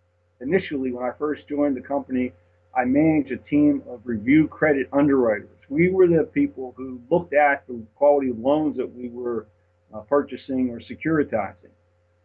initially 0.40 0.92
when 0.92 1.04
I 1.04 1.12
first 1.18 1.48
joined 1.48 1.76
the 1.76 1.80
company, 1.80 2.32
I 2.76 2.84
managed 2.84 3.32
a 3.32 3.36
team 3.36 3.82
of 3.88 4.00
review 4.04 4.48
credit 4.48 4.88
underwriters. 4.92 5.48
We 5.68 5.90
were 5.90 6.06
the 6.06 6.24
people 6.24 6.74
who 6.76 7.00
looked 7.10 7.34
at 7.34 7.66
the 7.66 7.82
quality 7.94 8.30
of 8.30 8.38
loans 8.38 8.76
that 8.76 8.92
we 8.94 9.08
were 9.08 9.46
uh, 9.94 10.00
purchasing 10.00 10.70
or 10.70 10.80
securitizing 10.80 11.70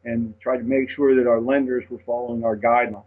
and 0.03 0.39
tried 0.39 0.57
to 0.57 0.63
make 0.63 0.89
sure 0.89 1.15
that 1.15 1.27
our 1.27 1.41
lenders 1.41 1.83
were 1.89 1.99
following 2.05 2.43
our 2.43 2.55
guidelines. 2.55 3.03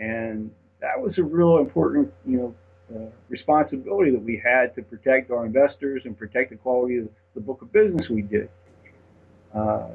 And 0.00 0.50
that 0.80 1.00
was 1.00 1.18
a 1.18 1.22
real 1.22 1.58
important, 1.58 2.12
you 2.26 2.36
know, 2.36 2.54
uh, 2.94 3.10
responsibility 3.28 4.10
that 4.10 4.22
we 4.22 4.40
had 4.42 4.74
to 4.74 4.82
protect 4.82 5.30
our 5.30 5.44
investors 5.44 6.02
and 6.04 6.16
protect 6.16 6.50
the 6.50 6.56
quality 6.56 6.98
of 6.98 7.08
the 7.34 7.40
book 7.40 7.60
of 7.62 7.72
business 7.72 8.08
we 8.08 8.22
did. 8.22 8.48
Uh, 9.54 9.88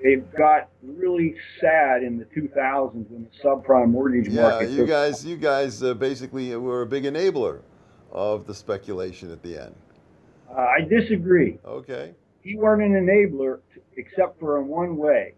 it 0.00 0.34
got 0.34 0.68
really 0.82 1.36
sad 1.60 2.02
in 2.02 2.18
the 2.18 2.24
2000s 2.24 3.08
when 3.08 3.28
the 3.30 3.48
subprime 3.48 3.90
mortgage 3.90 4.28
yeah, 4.28 4.42
market. 4.42 4.70
Yeah, 4.70 4.76
you 4.76 4.86
guys, 4.86 5.24
you 5.24 5.36
guys 5.36 5.82
uh, 5.82 5.94
basically 5.94 6.54
were 6.56 6.82
a 6.82 6.86
big 6.86 7.04
enabler 7.04 7.60
of 8.10 8.46
the 8.46 8.54
speculation 8.54 9.30
at 9.30 9.42
the 9.42 9.62
end. 9.62 9.74
Uh, 10.50 10.60
I 10.60 10.80
disagree. 10.80 11.58
Okay. 11.64 12.14
You 12.42 12.58
weren't 12.58 12.82
an 12.82 13.06
enabler 13.06 13.60
except 13.96 14.40
for 14.40 14.60
in 14.60 14.66
one 14.66 14.96
way. 14.96 15.34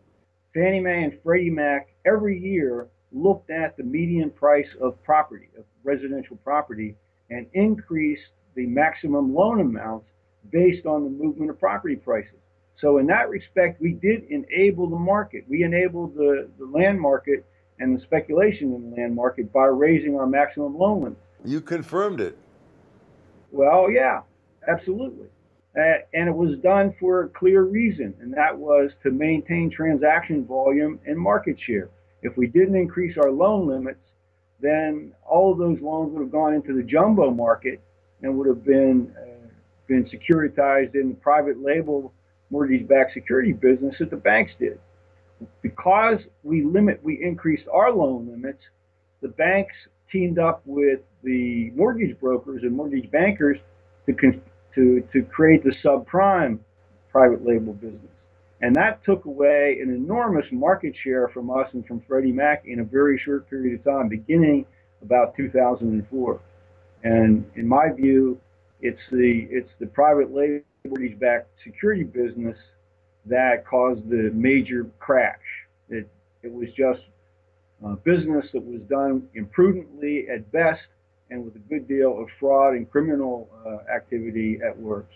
Fannie 0.54 0.80
Mae 0.80 1.04
and 1.04 1.18
Freddie 1.23 1.50
Mac 1.50 1.88
every 2.06 2.38
year 2.38 2.88
looked 3.14 3.50
at 3.50 3.76
the 3.76 3.83
median 3.83 4.30
price 4.30 4.68
of 4.80 5.02
property, 5.04 5.49
of 5.59 5.64
residential 5.85 6.37
property, 6.44 6.97
and 7.30 7.47
increased 7.54 8.28
the 8.54 8.66
maximum 8.66 9.35
loan 9.35 9.61
amounts 9.61 10.06
based 10.50 10.87
on 10.87 11.04
the 11.04 11.11
movement 11.11 11.50
of 11.50 11.59
property 11.59 11.97
prices. 11.97 12.35
So 12.80 12.99
in 12.99 13.06
that 13.06 13.30
respect, 13.30 13.80
we 13.80 13.92
did 13.92 14.25
enable 14.25 14.88
the 14.88 14.99
market. 14.99 15.44
We 15.49 15.62
enabled 15.62 16.14
the, 16.14 16.49
the 16.59 16.66
land 16.66 17.00
market 17.00 17.44
and 17.78 17.97
the 17.97 18.02
speculation 18.02 18.75
in 18.75 18.90
the 18.90 18.97
land 18.97 19.14
market 19.14 19.52
by 19.52 19.66
raising 19.66 20.16
our 20.16 20.26
maximum 20.26 20.76
loan 20.76 21.02
limit. 21.02 21.18
You 21.44 21.61
confirmed 21.61 22.21
it. 22.21 22.37
Well, 23.52 23.90
yeah, 23.90 24.23
absolutely. 24.68 25.28
Uh, 25.76 25.99
and 26.12 26.28
it 26.28 26.35
was 26.35 26.59
done 26.59 26.94
for 27.00 27.25
a 27.25 27.28
clear 27.28 27.62
reason, 27.62 28.14
and 28.21 28.33
that 28.35 28.56
was 28.56 28.90
to 29.02 29.11
maintain 29.11 29.71
transaction 29.71 30.44
volume 30.44 31.00
and 31.06 31.18
market 31.18 31.56
share. 31.66 31.88
If 32.25 32.37
we 32.38 32.47
didn't 32.49 32.75
increase 32.75 33.16
our 33.19 33.31
loan 33.31 33.69
limits, 33.69 34.00
then 34.61 35.12
all 35.25 35.52
of 35.52 35.59
those 35.59 35.78
loans 35.81 36.12
would 36.12 36.23
have 36.23 36.33
gone 36.33 36.54
into 36.54 36.75
the 36.75 36.83
jumbo 36.83 37.31
market 37.31 37.81
and 38.23 38.37
would 38.37 38.49
have 38.49 38.64
been 38.64 39.14
uh, 39.16 39.47
been 39.87 40.04
securitized 40.07 40.95
in 40.95 41.11
the 41.11 41.14
private 41.21 41.62
label 41.62 42.12
mortgage-backed 42.50 43.12
security 43.12 43.52
business 43.52 43.95
that 43.99 44.11
the 44.11 44.16
banks 44.16 44.52
did. 44.59 44.78
Because 45.61 46.19
we 46.43 46.64
limit, 46.64 47.00
we 47.02 47.23
increased 47.23 47.64
our 47.71 47.93
loan 47.93 48.28
limits, 48.31 48.62
the 49.21 49.28
banks 49.28 49.75
teamed 50.11 50.38
up 50.38 50.62
with 50.64 51.00
the 51.23 51.71
mortgage 51.75 52.19
brokers 52.21 52.62
and 52.62 52.73
mortgage 52.75 53.11
bankers 53.11 53.59
to, 54.07 54.14
to, 54.75 55.07
to 55.12 55.23
create 55.25 55.62
the 55.64 55.75
subprime 55.85 56.59
private 57.11 57.45
label 57.45 57.75
business. 57.75 58.00
And 58.61 58.75
that 58.76 59.04
took 59.04 59.25
away 59.25 59.78
an 59.82 59.90
enormous 59.90 60.46
market 60.52 60.94
share 61.02 61.28
from 61.28 61.50
us 61.50 61.68
and 61.73 61.87
from 61.87 62.00
Freddie 62.08 62.32
Mac 62.32 62.64
in 62.66 62.80
a 62.80 62.84
very 62.84 63.18
short 63.18 63.49
period 63.50 63.78
of 63.78 63.84
time, 63.84 64.08
beginning 64.08 64.64
about 65.02 65.37
2004. 65.37 66.40
And 67.02 67.44
in 67.56 67.68
my 67.68 67.92
view, 67.92 68.40
it's 68.80 69.00
the 69.11 69.46
it's 69.50 69.70
the 69.80 69.87
private 69.87 70.32
label 70.32 70.64
mortgage-backed 70.87 71.49
security 71.64 72.04
business 72.04 72.56
that 73.25 73.66
caused 73.66 74.06
the 74.11 74.30
major 74.34 74.87
crash. 74.99 75.38
It, 75.88 76.06
it 76.42 76.52
was 76.52 76.68
just 76.76 77.00
a 77.82 77.96
business 77.96 78.46
that 78.52 78.62
was 78.62 78.82
done 78.82 79.26
imprudently 79.34 80.26
at 80.28 80.50
best 80.52 80.82
and 81.30 81.42
with 81.42 81.56
a 81.56 81.61
good 81.70 81.88
deal 81.88 82.20
of 82.20 82.28
fraud 82.38 82.75
and 82.75 82.90
criminal 82.90 83.49
uh, 83.66 83.90
activity 83.90 84.61
at 84.66 84.78
worst. 84.78 85.08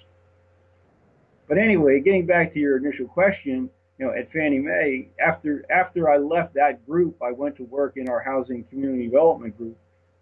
But 1.49 1.59
anyway, 1.59 2.01
getting 2.01 2.27
back 2.27 2.53
to 2.53 2.59
your 2.59 2.77
initial 2.77 3.07
question, 3.07 3.71
you 3.99 4.07
know, 4.07 4.13
at 4.13 4.31
Fannie 4.33 4.59
Mae, 4.59 5.09
after 5.25 5.65
after 5.71 6.09
I 6.11 6.19
left 6.19 6.55
that 6.55 6.87
group, 6.87 7.17
I 7.23 7.33
went 7.33 7.57
to 7.57 7.65
work 7.65 7.95
in 7.97 8.09
our 8.09 8.21
housing 8.21 8.65
community 8.65 9.07
development 9.07 9.57
group 9.57 9.77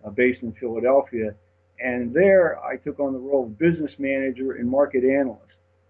uh, 0.04 0.10
based 0.10 0.42
in 0.42 0.52
Philadelphia, 0.54 1.34
and 1.80 2.14
there 2.14 2.58
I 2.64 2.76
took 2.76 3.00
on 3.00 3.12
the 3.12 3.18
role 3.18 3.44
of 3.44 3.58
business 3.58 3.92
manager 3.98 4.52
and 4.52 4.70
market 4.70 5.04
analyst. 5.04 5.42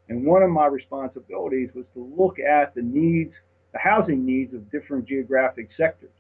And 0.09 0.25
one 0.25 0.43
of 0.43 0.51
my 0.51 0.67
responsibilities 0.67 1.71
was 1.75 1.85
to 1.95 2.13
look 2.17 2.39
at 2.39 2.75
the 2.75 2.83
needs, 2.83 3.33
the 3.73 3.79
housing 3.79 4.25
needs 4.25 4.55
of 4.55 4.71
different 4.71 5.07
geographic 5.07 5.69
sectors 5.77 6.11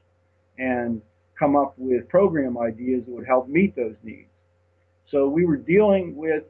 and 0.59 1.01
come 1.39 1.57
up 1.57 1.75
with 1.77 2.09
program 2.09 2.59
ideas 2.59 3.05
that 3.05 3.13
would 3.13 3.27
help 3.27 3.49
meet 3.49 3.77
those 3.77 3.95
needs. 4.03 4.29
So 5.11 5.29
we 5.29 5.45
were 5.45 5.57
dealing 5.57 6.17
with 6.17 6.45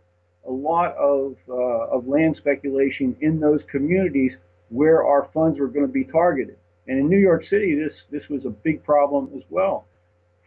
a 0.46 0.52
lot 0.52 0.94
of, 0.96 1.36
uh, 1.48 1.52
of 1.52 2.06
land 2.06 2.36
speculation 2.36 3.16
in 3.20 3.40
those 3.40 3.60
communities 3.70 4.32
where 4.68 5.04
our 5.04 5.28
funds 5.32 5.58
were 5.58 5.68
going 5.68 5.86
to 5.86 5.92
be 5.92 6.04
targeted. 6.04 6.56
And 6.88 6.98
in 6.98 7.08
New 7.08 7.18
York 7.18 7.44
City, 7.48 7.74
this, 7.74 7.94
this 8.10 8.28
was 8.28 8.44
a 8.44 8.50
big 8.50 8.84
problem 8.84 9.30
as 9.36 9.42
well. 9.50 9.86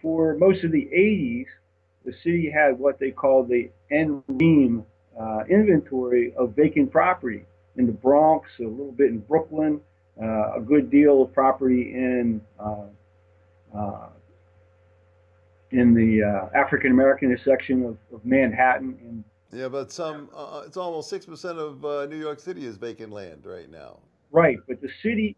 For 0.01 0.35
most 0.37 0.63
of 0.63 0.71
the 0.71 0.89
80s, 0.95 1.45
the 2.05 2.13
city 2.23 2.49
had 2.49 2.79
what 2.79 2.99
they 2.99 3.11
called 3.11 3.49
the 3.49 3.69
in 3.89 4.23
rem 4.27 4.85
uh, 5.19 5.43
inventory 5.49 6.33
of 6.35 6.55
vacant 6.55 6.91
property 6.91 7.45
in 7.75 7.85
the 7.85 7.91
Bronx, 7.91 8.49
a 8.59 8.63
little 8.63 8.91
bit 8.91 9.09
in 9.09 9.19
Brooklyn, 9.19 9.81
uh, 10.21 10.55
a 10.55 10.61
good 10.61 10.89
deal 10.89 11.23
of 11.23 11.33
property 11.33 11.93
in 11.93 12.41
uh, 12.59 12.85
uh 13.75 14.09
in 15.71 15.93
the 15.93 16.23
uh, 16.23 16.57
African 16.57 16.91
American 16.91 17.37
section 17.43 17.85
of, 17.85 17.97
of, 18.13 18.25
Manhattan. 18.25 18.97
And 19.01 19.23
yeah, 19.51 19.67
but 19.67 19.91
some 19.91 20.29
uh, 20.35 20.63
it's 20.65 20.77
almost 20.77 21.09
six 21.09 21.25
percent 21.25 21.57
of 21.57 21.81
New 22.09 22.17
York 22.17 22.39
City 22.39 22.65
is 22.65 22.77
vacant 22.77 23.11
land 23.11 23.45
right 23.45 23.69
now. 23.69 23.99
Right, 24.31 24.57
but 24.67 24.81
the 24.81 24.89
city 25.01 25.35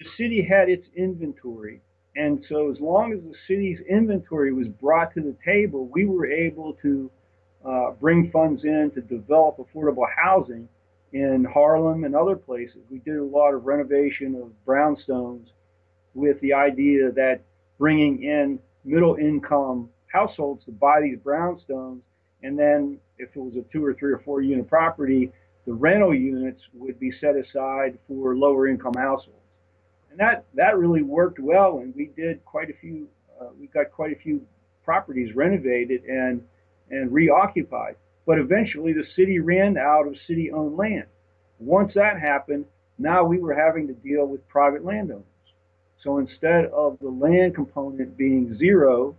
the 0.00 0.06
city 0.16 0.42
had 0.42 0.68
its 0.68 0.86
inventory 0.96 1.80
and 2.16 2.44
so, 2.48 2.70
as 2.70 2.78
long 2.80 3.12
as 3.12 3.20
the 3.22 3.34
city's 3.48 3.80
inventory 3.88 4.52
was 4.52 4.68
brought 4.68 5.12
to 5.14 5.20
the 5.20 5.36
table, 5.44 5.88
we 5.92 6.04
were 6.04 6.26
able 6.26 6.74
to 6.74 7.10
uh, 7.64 7.90
bring 7.92 8.30
funds 8.30 8.64
in 8.64 8.92
to 8.94 9.00
develop 9.00 9.58
affordable 9.58 10.06
housing 10.16 10.68
in 11.12 11.44
Harlem 11.44 12.04
and 12.04 12.14
other 12.14 12.36
places. 12.36 12.78
We 12.88 12.98
did 12.98 13.16
a 13.16 13.24
lot 13.24 13.52
of 13.52 13.64
renovation 13.64 14.36
of 14.36 14.52
brownstones 14.66 15.46
with 16.14 16.40
the 16.40 16.52
idea 16.52 17.10
that 17.12 17.40
bringing 17.78 18.22
in 18.22 18.60
middle 18.84 19.16
income 19.16 19.88
households 20.12 20.64
to 20.66 20.70
buy 20.70 21.00
these 21.00 21.18
brownstones, 21.18 22.00
and 22.44 22.58
then 22.58 22.98
if 23.18 23.30
it 23.34 23.40
was 23.40 23.56
a 23.56 23.62
two 23.72 23.84
or 23.84 23.94
three 23.94 24.12
or 24.12 24.20
four 24.24 24.42
unit 24.42 24.68
property, 24.68 25.32
the 25.66 25.74
rental 25.74 26.14
units 26.14 26.62
would 26.74 27.00
be 27.00 27.12
set 27.20 27.36
aside 27.36 27.98
for 28.08 28.36
lower 28.36 28.68
income 28.68 28.94
households 28.96 29.38
and 30.14 30.20
that 30.20 30.44
that 30.54 30.78
really 30.78 31.02
worked 31.02 31.40
well. 31.40 31.80
And 31.80 31.94
we 31.96 32.10
did 32.16 32.44
quite 32.44 32.70
a 32.70 32.74
few. 32.80 33.08
Uh, 33.40 33.48
we 33.58 33.66
got 33.66 33.90
quite 33.90 34.12
a 34.12 34.20
few 34.20 34.46
properties 34.84 35.34
renovated 35.34 36.04
and 36.04 36.42
and 36.90 37.10
reoccupied. 37.10 37.96
But 38.26 38.38
eventually, 38.38 38.92
the 38.92 39.04
city 39.16 39.40
ran 39.40 39.76
out 39.76 40.06
of 40.06 40.16
city-owned 40.26 40.76
land. 40.76 41.06
Once 41.58 41.92
that 41.94 42.20
happened, 42.20 42.64
now 42.98 43.24
we 43.24 43.38
were 43.38 43.54
having 43.54 43.88
to 43.88 43.92
deal 43.94 44.26
with 44.26 44.46
private 44.48 44.84
landowners. 44.84 45.24
So 46.02 46.18
instead 46.18 46.66
of 46.66 46.98
the 47.00 47.08
land 47.08 47.54
component 47.54 48.16
being 48.16 48.56
zero, 48.56 49.16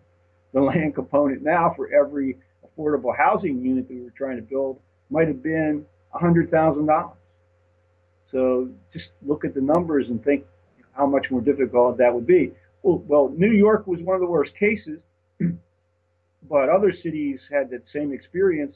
the 0.53 0.61
land 0.61 0.95
component 0.95 1.43
now 1.43 1.73
for 1.75 1.93
every 1.93 2.37
affordable 2.77 3.15
housing 3.15 3.61
unit 3.61 3.87
that 3.87 3.93
we 3.93 4.03
were 4.03 4.13
trying 4.17 4.37
to 4.37 4.43
build 4.43 4.79
might 5.09 5.27
have 5.27 5.41
been 5.41 5.85
$100,000. 6.13 7.11
So 8.31 8.69
just 8.91 9.05
look 9.25 9.45
at 9.45 9.53
the 9.53 9.61
numbers 9.61 10.07
and 10.09 10.23
think 10.23 10.45
how 10.93 11.05
much 11.05 11.27
more 11.29 11.41
difficult 11.41 11.97
that 11.97 12.13
would 12.13 12.27
be. 12.27 12.51
Well, 12.83 13.03
well, 13.07 13.33
New 13.35 13.51
York 13.51 13.87
was 13.87 13.99
one 14.01 14.15
of 14.15 14.21
the 14.21 14.27
worst 14.27 14.51
cases 14.59 14.99
but 16.49 16.69
other 16.69 16.93
cities 17.03 17.39
had 17.51 17.69
that 17.69 17.83
same 17.91 18.13
experience 18.13 18.75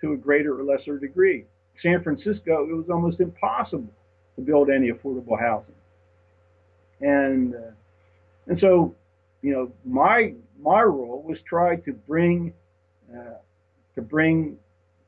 to 0.00 0.12
a 0.12 0.16
greater 0.16 0.58
or 0.58 0.64
lesser 0.64 0.98
degree. 0.98 1.44
San 1.82 2.02
Francisco, 2.02 2.66
it 2.68 2.74
was 2.74 2.86
almost 2.90 3.20
impossible 3.20 3.92
to 4.36 4.42
build 4.42 4.70
any 4.70 4.90
affordable 4.90 5.38
housing, 5.38 5.74
and 7.00 7.54
uh, 7.54 7.70
and 8.46 8.58
so, 8.60 8.94
you 9.42 9.52
know, 9.52 9.70
my 9.84 10.32
my 10.60 10.82
role 10.82 11.22
was 11.26 11.38
try 11.46 11.76
to 11.76 11.92
bring 11.92 12.52
uh, 13.14 13.38
to 13.94 14.02
bring 14.02 14.56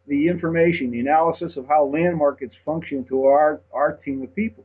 the 0.06 0.28
information, 0.28 0.90
the 0.90 1.00
analysis 1.00 1.56
of 1.56 1.66
how 1.68 1.84
land 1.84 2.16
markets 2.16 2.54
function 2.64 3.04
to 3.04 3.24
our 3.24 3.60
our 3.72 3.92
team 4.04 4.22
of 4.22 4.34
people. 4.34 4.64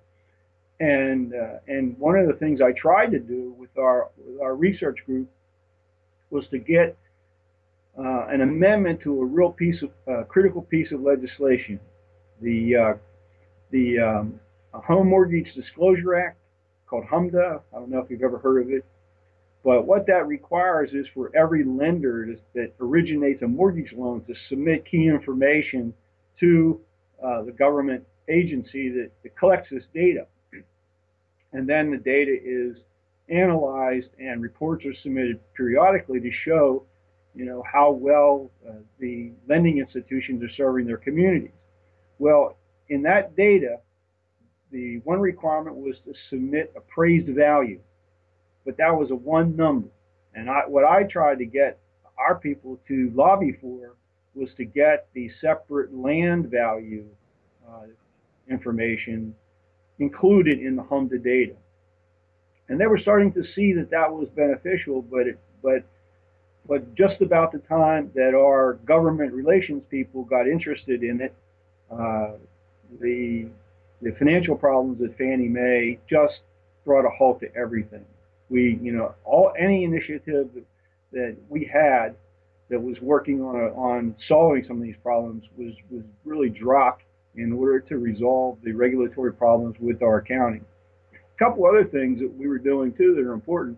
And 0.80 1.34
uh, 1.34 1.60
and 1.68 1.98
one 1.98 2.16
of 2.16 2.28
the 2.28 2.34
things 2.34 2.62
I 2.62 2.72
tried 2.72 3.12
to 3.12 3.20
do 3.20 3.54
with 3.58 3.78
our 3.78 4.10
with 4.18 4.42
our 4.42 4.56
research 4.56 5.00
group 5.06 5.30
was 6.30 6.46
to 6.50 6.58
get 6.58 6.98
uh, 7.98 8.28
an 8.28 8.42
amendment 8.42 9.02
to 9.02 9.22
a 9.22 9.26
real 9.26 9.52
piece 9.52 9.82
of 9.84 9.92
uh, 10.08 10.24
critical 10.24 10.62
piece 10.64 10.92
of 10.92 11.02
legislation, 11.02 11.80
the 12.42 12.76
uh, 12.76 12.94
the 13.72 14.00
um, 14.00 14.40
Home 14.74 15.10
Mortgage 15.10 15.54
Disclosure 15.54 16.16
Act 16.16 16.38
called 16.88 17.06
HMDA. 17.06 17.62
I 17.72 17.76
don't 17.76 17.90
know 17.90 18.00
if 18.00 18.10
you've 18.10 18.24
ever 18.24 18.40
heard 18.40 18.64
of 18.64 18.70
it, 18.72 18.86
but 19.64 19.86
what 19.86 20.06
that 20.08 20.28
requires 20.28 20.92
is 20.92 21.08
for 21.14 21.32
every 21.36 21.64
lender 21.64 22.36
that 22.54 22.74
originates 22.82 23.42
a 23.44 23.48
mortgage 23.48 23.94
loan 23.94 24.24
to 24.26 24.34
submit 24.50 24.86
key 24.86 25.08
information 25.08 25.94
to 26.40 26.82
uh, 27.24 27.44
the 27.44 27.52
government 27.52 28.04
agency 28.28 28.90
that, 28.90 29.12
that 29.24 29.38
collects 29.38 29.70
this 29.72 29.84
data. 29.94 30.28
And 31.54 31.70
then 31.70 31.92
the 31.92 31.98
data 31.98 32.36
is 32.44 32.76
analyzed 33.30 34.10
and 34.20 34.42
reports 34.42 34.86
are 34.86 34.94
submitted 35.02 35.40
periodically 35.56 36.20
to 36.20 36.32
show, 36.46 36.84
you 37.34 37.46
know, 37.46 37.64
how 37.72 37.92
well 37.92 38.50
uh, 38.68 38.74
the 39.00 39.32
lending 39.48 39.78
institutions 39.78 40.44
are 40.44 40.52
serving 40.58 40.88
their 40.88 40.98
communities. 40.98 41.52
Well, 42.20 42.58
in 42.90 43.02
that 43.04 43.36
data, 43.38 43.78
the 44.72 44.98
one 45.06 45.20
requirement 45.20 45.78
was 45.78 45.96
to 46.06 46.14
submit 46.30 46.74
appraised 46.76 47.30
value 47.30 47.80
but 48.66 48.78
that 48.78 48.96
was 48.96 49.12
a 49.12 49.16
one 49.16 49.56
number. 49.56 49.88
And 50.36 50.50
I, 50.50 50.62
what 50.68 50.84
I 50.84 51.04
tried 51.04 51.40
to 51.40 51.46
get 51.46 51.78
our 52.18 52.36
people 52.36 52.80
to 52.88 53.12
lobby 53.16 53.58
for 53.62 53.94
was 54.36 54.50
to 54.58 54.66
get 54.66 55.08
the 55.14 55.30
separate 55.42 55.96
land 55.96 56.50
value 56.50 57.06
uh, 57.68 57.86
information 58.50 59.36
included 60.00 60.60
in 60.60 60.76
the 60.76 60.84
HMDA 60.84 61.24
data. 61.24 61.56
And 62.70 62.80
they 62.80 62.88
were 62.88 62.98
starting 62.98 63.32
to 63.34 63.44
see 63.56 63.74
that 63.74 63.92
that 63.92 64.12
was 64.12 64.28
beneficial, 64.36 65.02
but 65.02 65.28
it, 65.28 65.40
but 65.62 65.84
but 66.66 66.96
just 66.96 67.22
about 67.22 67.52
the 67.52 67.60
time 67.60 68.10
that 68.16 68.34
our 68.34 68.76
government 68.86 69.34
relations 69.34 69.84
people 69.92 70.24
got 70.24 70.48
interested 70.48 71.04
in 71.04 71.22
it, 71.22 71.34
uh, 71.92 72.32
the 73.02 73.48
the 74.02 74.12
financial 74.14 74.56
problems 74.56 75.02
at 75.02 75.18
Fannie 75.18 75.50
Mae 75.50 76.00
just 76.10 76.40
brought 76.86 77.06
a 77.06 77.10
halt 77.10 77.42
to 77.42 77.56
everything 77.56 78.06
we, 78.54 78.80
you 78.84 78.92
know, 78.92 79.16
all 79.26 79.52
any 79.60 79.84
initiative 79.84 80.48
that, 80.54 80.64
that 81.12 81.36
we 81.50 81.66
had 81.66 82.16
that 82.70 82.80
was 82.80 82.96
working 83.02 83.42
on 83.42 83.56
a, 83.56 83.74
on 83.76 84.16
solving 84.28 84.64
some 84.68 84.78
of 84.78 84.84
these 84.84 84.96
problems 85.02 85.44
was 85.58 85.74
was 85.90 86.04
really 86.24 86.50
dropped 86.50 87.04
in 87.36 87.52
order 87.52 87.80
to 87.80 87.98
resolve 87.98 88.60
the 88.64 88.72
regulatory 88.72 89.34
problems 89.34 89.76
with 89.80 90.04
our 90.04 90.18
accounting. 90.20 90.64
A 91.14 91.44
couple 91.44 91.66
other 91.66 91.84
things 91.84 92.20
that 92.20 92.32
we 92.38 92.48
were 92.48 92.60
doing 92.60 92.94
too 92.94 93.16
that 93.16 93.22
are 93.28 93.34
important, 93.34 93.78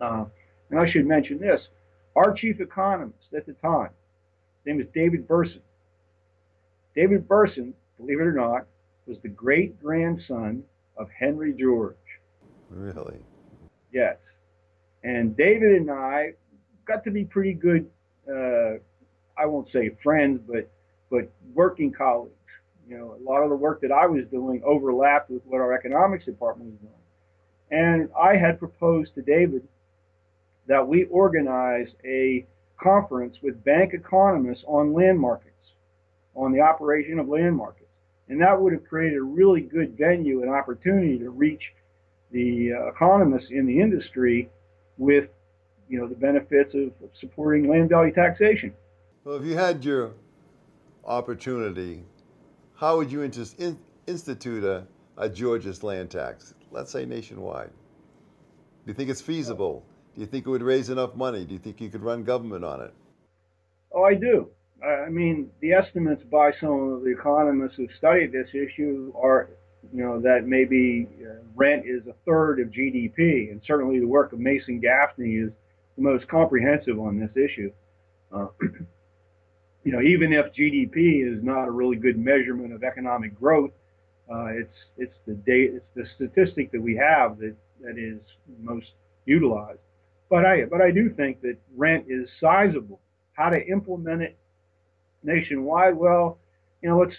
uh, 0.00 0.24
and 0.70 0.80
I 0.80 0.90
should 0.90 1.06
mention 1.06 1.38
this: 1.38 1.60
our 2.16 2.32
chief 2.32 2.60
economist 2.60 3.32
at 3.36 3.46
the 3.46 3.52
time, 3.54 3.90
his 4.64 4.66
name 4.66 4.78
was 4.78 4.86
David 4.92 5.28
Berson. 5.28 5.62
David 6.96 7.28
Berson, 7.28 7.72
believe 7.98 8.18
it 8.18 8.24
or 8.24 8.32
not, 8.32 8.66
was 9.06 9.18
the 9.22 9.28
great 9.28 9.80
grandson 9.80 10.64
of 10.96 11.08
Henry 11.16 11.54
George. 11.54 11.94
Really? 12.68 13.20
Yes. 13.92 14.16
And 15.02 15.36
David 15.36 15.76
and 15.76 15.90
I 15.90 16.32
got 16.86 17.04
to 17.04 17.10
be 17.10 17.24
pretty 17.24 17.54
good, 17.54 17.88
uh, 18.28 18.78
I 19.38 19.46
won't 19.46 19.68
say 19.72 19.90
friends, 20.02 20.40
but, 20.46 20.70
but 21.10 21.30
working 21.54 21.92
colleagues. 21.92 22.34
You 22.88 22.98
know, 22.98 23.16
a 23.20 23.22
lot 23.22 23.42
of 23.42 23.50
the 23.50 23.56
work 23.56 23.80
that 23.82 23.92
I 23.92 24.06
was 24.06 24.24
doing 24.30 24.62
overlapped 24.64 25.30
with 25.30 25.42
what 25.46 25.60
our 25.60 25.72
economics 25.72 26.24
department 26.24 26.70
was 26.72 26.80
doing. 26.80 26.92
And 27.70 28.08
I 28.20 28.36
had 28.36 28.58
proposed 28.58 29.14
to 29.14 29.22
David 29.22 29.62
that 30.66 30.86
we 30.86 31.04
organize 31.04 31.88
a 32.04 32.46
conference 32.82 33.36
with 33.42 33.62
bank 33.64 33.92
economists 33.94 34.64
on 34.66 34.92
land 34.92 35.18
markets, 35.18 35.54
on 36.34 36.52
the 36.52 36.60
operation 36.60 37.18
of 37.18 37.28
land 37.28 37.56
markets. 37.56 37.86
And 38.28 38.40
that 38.40 38.60
would 38.60 38.72
have 38.72 38.84
created 38.84 39.18
a 39.18 39.22
really 39.22 39.60
good 39.60 39.96
venue 39.96 40.42
and 40.42 40.50
opportunity 40.50 41.18
to 41.18 41.30
reach 41.30 41.72
the 42.32 42.72
uh, 42.72 42.88
economists 42.88 43.48
in 43.50 43.66
the 43.66 43.80
industry 43.80 44.48
with 44.98 45.28
you 45.88 45.98
know 45.98 46.06
the 46.06 46.14
benefits 46.14 46.74
of, 46.74 46.88
of 47.02 47.10
supporting 47.18 47.68
land 47.68 47.88
value 47.88 48.12
taxation. 48.12 48.72
Well, 49.24 49.36
if 49.36 49.44
you 49.44 49.56
had 49.56 49.84
your 49.84 50.12
opportunity, 51.04 52.04
how 52.74 52.96
would 52.96 53.10
you 53.10 53.22
in, 53.22 53.78
institute 54.06 54.64
a, 54.64 54.86
a 55.16 55.28
Georgist 55.28 55.82
land 55.82 56.10
tax, 56.10 56.54
let's 56.70 56.90
say 56.90 57.04
nationwide? 57.04 57.70
Do 58.84 58.92
you 58.92 58.94
think 58.94 59.10
it's 59.10 59.20
feasible? 59.20 59.84
Do 60.14 60.20
you 60.20 60.26
think 60.26 60.46
it 60.46 60.50
would 60.50 60.62
raise 60.62 60.88
enough 60.88 61.14
money? 61.14 61.44
Do 61.44 61.52
you 61.52 61.58
think 61.58 61.80
you 61.80 61.90
could 61.90 62.02
run 62.02 62.24
government 62.24 62.64
on 62.64 62.80
it? 62.80 62.94
Oh, 63.92 64.02
I 64.02 64.14
do. 64.14 64.48
I 64.82 65.10
mean, 65.10 65.50
the 65.60 65.72
estimates 65.72 66.22
by 66.30 66.52
some 66.58 66.94
of 66.94 67.02
the 67.02 67.10
economists 67.10 67.76
who 67.76 67.86
studied 67.98 68.32
this 68.32 68.48
issue 68.54 69.12
are 69.14 69.50
you 69.92 70.04
know, 70.04 70.20
that 70.20 70.46
maybe 70.46 71.08
uh, 71.22 71.42
rent 71.54 71.84
is 71.86 72.06
a 72.06 72.14
third 72.26 72.60
of 72.60 72.68
GDP, 72.68 73.50
and 73.50 73.60
certainly 73.66 73.98
the 73.98 74.06
work 74.06 74.32
of 74.32 74.38
Mason 74.38 74.80
Gaffney 74.80 75.34
is 75.34 75.50
the 75.96 76.02
most 76.02 76.28
comprehensive 76.28 76.98
on 76.98 77.18
this 77.18 77.30
issue. 77.36 77.72
Uh, 78.32 78.46
you 79.84 79.92
know, 79.92 80.00
even 80.00 80.32
if 80.32 80.46
GDP 80.54 81.26
is 81.26 81.42
not 81.42 81.66
a 81.66 81.70
really 81.70 81.96
good 81.96 82.18
measurement 82.18 82.72
of 82.72 82.84
economic 82.84 83.38
growth, 83.38 83.72
uh, 84.32 84.46
it's 84.46 84.74
it's 84.96 85.14
the 85.26 85.34
data, 85.34 85.76
it's 85.76 85.86
the 85.96 86.06
statistic 86.14 86.70
that 86.72 86.80
we 86.80 86.94
have 86.96 87.38
that 87.38 87.56
that 87.82 87.98
is 87.98 88.20
most 88.62 88.92
utilized. 89.24 89.80
But 90.28 90.46
I 90.46 90.64
but 90.66 90.80
I 90.80 90.90
do 90.90 91.10
think 91.10 91.40
that 91.42 91.56
rent 91.76 92.04
is 92.08 92.28
sizable. 92.40 93.00
How 93.32 93.50
to 93.50 93.66
implement 93.66 94.22
it 94.22 94.36
nationwide? 95.24 95.96
Well, 95.96 96.38
you 96.82 96.90
know, 96.90 96.98
let's 96.98 97.16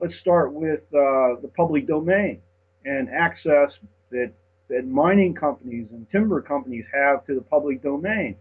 let's 0.00 0.14
start 0.20 0.52
with 0.52 0.80
uh, 0.92 1.40
the 1.42 1.50
public 1.56 1.86
domain 1.86 2.40
and 2.84 3.08
access 3.08 3.70
that 4.10 4.32
that 4.68 4.86
mining 4.86 5.32
companies 5.34 5.86
and 5.92 6.06
timber 6.10 6.40
companies 6.42 6.84
have 6.92 7.24
to 7.26 7.34
the 7.34 7.40
public 7.40 7.82
domain. 7.82 8.36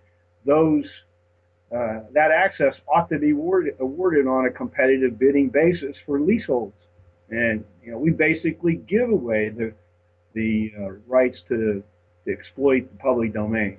Those 0.46 0.86
uh, 1.72 2.02
that 2.14 2.32
access 2.32 2.74
ought 2.88 3.10
to 3.10 3.20
be 3.20 3.32
awarded, 3.32 3.76
awarded 3.80 4.28
on 4.28 4.46
a 4.46 4.52
competitive 4.52 5.20
bidding 5.20 5.50
basis 5.50 5.96
for 6.06 6.20
leaseholds, 6.20 6.76
and 7.30 7.64
you 7.84 7.92
know 7.92 7.98
we 7.98 8.12
basically 8.12 8.76
give 8.88 9.10
away 9.10 9.50
the 9.50 9.74
the 10.34 10.72
uh, 10.78 10.92
rights 11.08 11.38
to, 11.48 11.82
to 12.26 12.32
exploit 12.32 12.90
the 12.92 12.98
public 12.98 13.34
domain. 13.34 13.78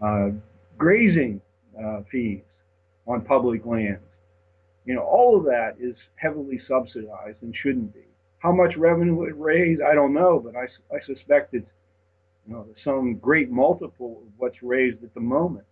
Uh, 0.00 0.30
grazing 0.78 1.40
uh, 1.80 2.00
fees 2.10 2.40
on 3.06 3.20
public 3.20 3.64
lands 3.64 4.02
you 4.84 4.94
know, 4.94 5.02
all 5.02 5.36
of 5.36 5.44
that 5.44 5.76
is 5.78 5.96
heavily 6.16 6.60
subsidized 6.66 7.42
and 7.42 7.54
shouldn't 7.54 7.94
be. 7.94 8.00
How 8.38 8.52
much 8.52 8.76
revenue 8.76 9.22
it 9.22 9.38
raise, 9.38 9.78
I 9.80 9.94
don't 9.94 10.12
know, 10.12 10.40
but 10.44 10.56
I, 10.56 10.64
I 10.94 11.00
suspect 11.06 11.54
it's 11.54 11.70
you 12.46 12.54
know 12.54 12.66
some 12.82 13.14
great 13.16 13.50
multiple 13.50 14.22
of 14.26 14.32
what's 14.36 14.62
raised 14.62 15.04
at 15.04 15.14
the 15.14 15.20
moment. 15.20 15.64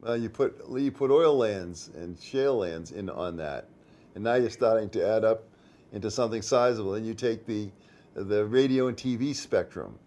Well, 0.00 0.16
you 0.16 0.28
put 0.28 0.56
you 0.76 0.92
put 0.92 1.10
oil 1.10 1.36
lands 1.36 1.90
and 1.96 2.18
shale 2.18 2.58
lands 2.58 2.92
in 2.92 3.08
on 3.08 3.36
that, 3.38 3.66
and 4.14 4.22
now 4.22 4.34
you're 4.34 4.50
starting 4.50 4.90
to 4.90 5.06
add 5.06 5.24
up 5.24 5.44
into 5.92 6.10
something 6.10 6.42
sizable. 6.42 6.94
And 6.94 7.06
you 7.06 7.14
take 7.14 7.46
the 7.46 7.70
the 8.14 8.44
radio 8.44 8.88
and 8.88 8.96
TV 8.96 9.34
spectrum, 9.34 9.98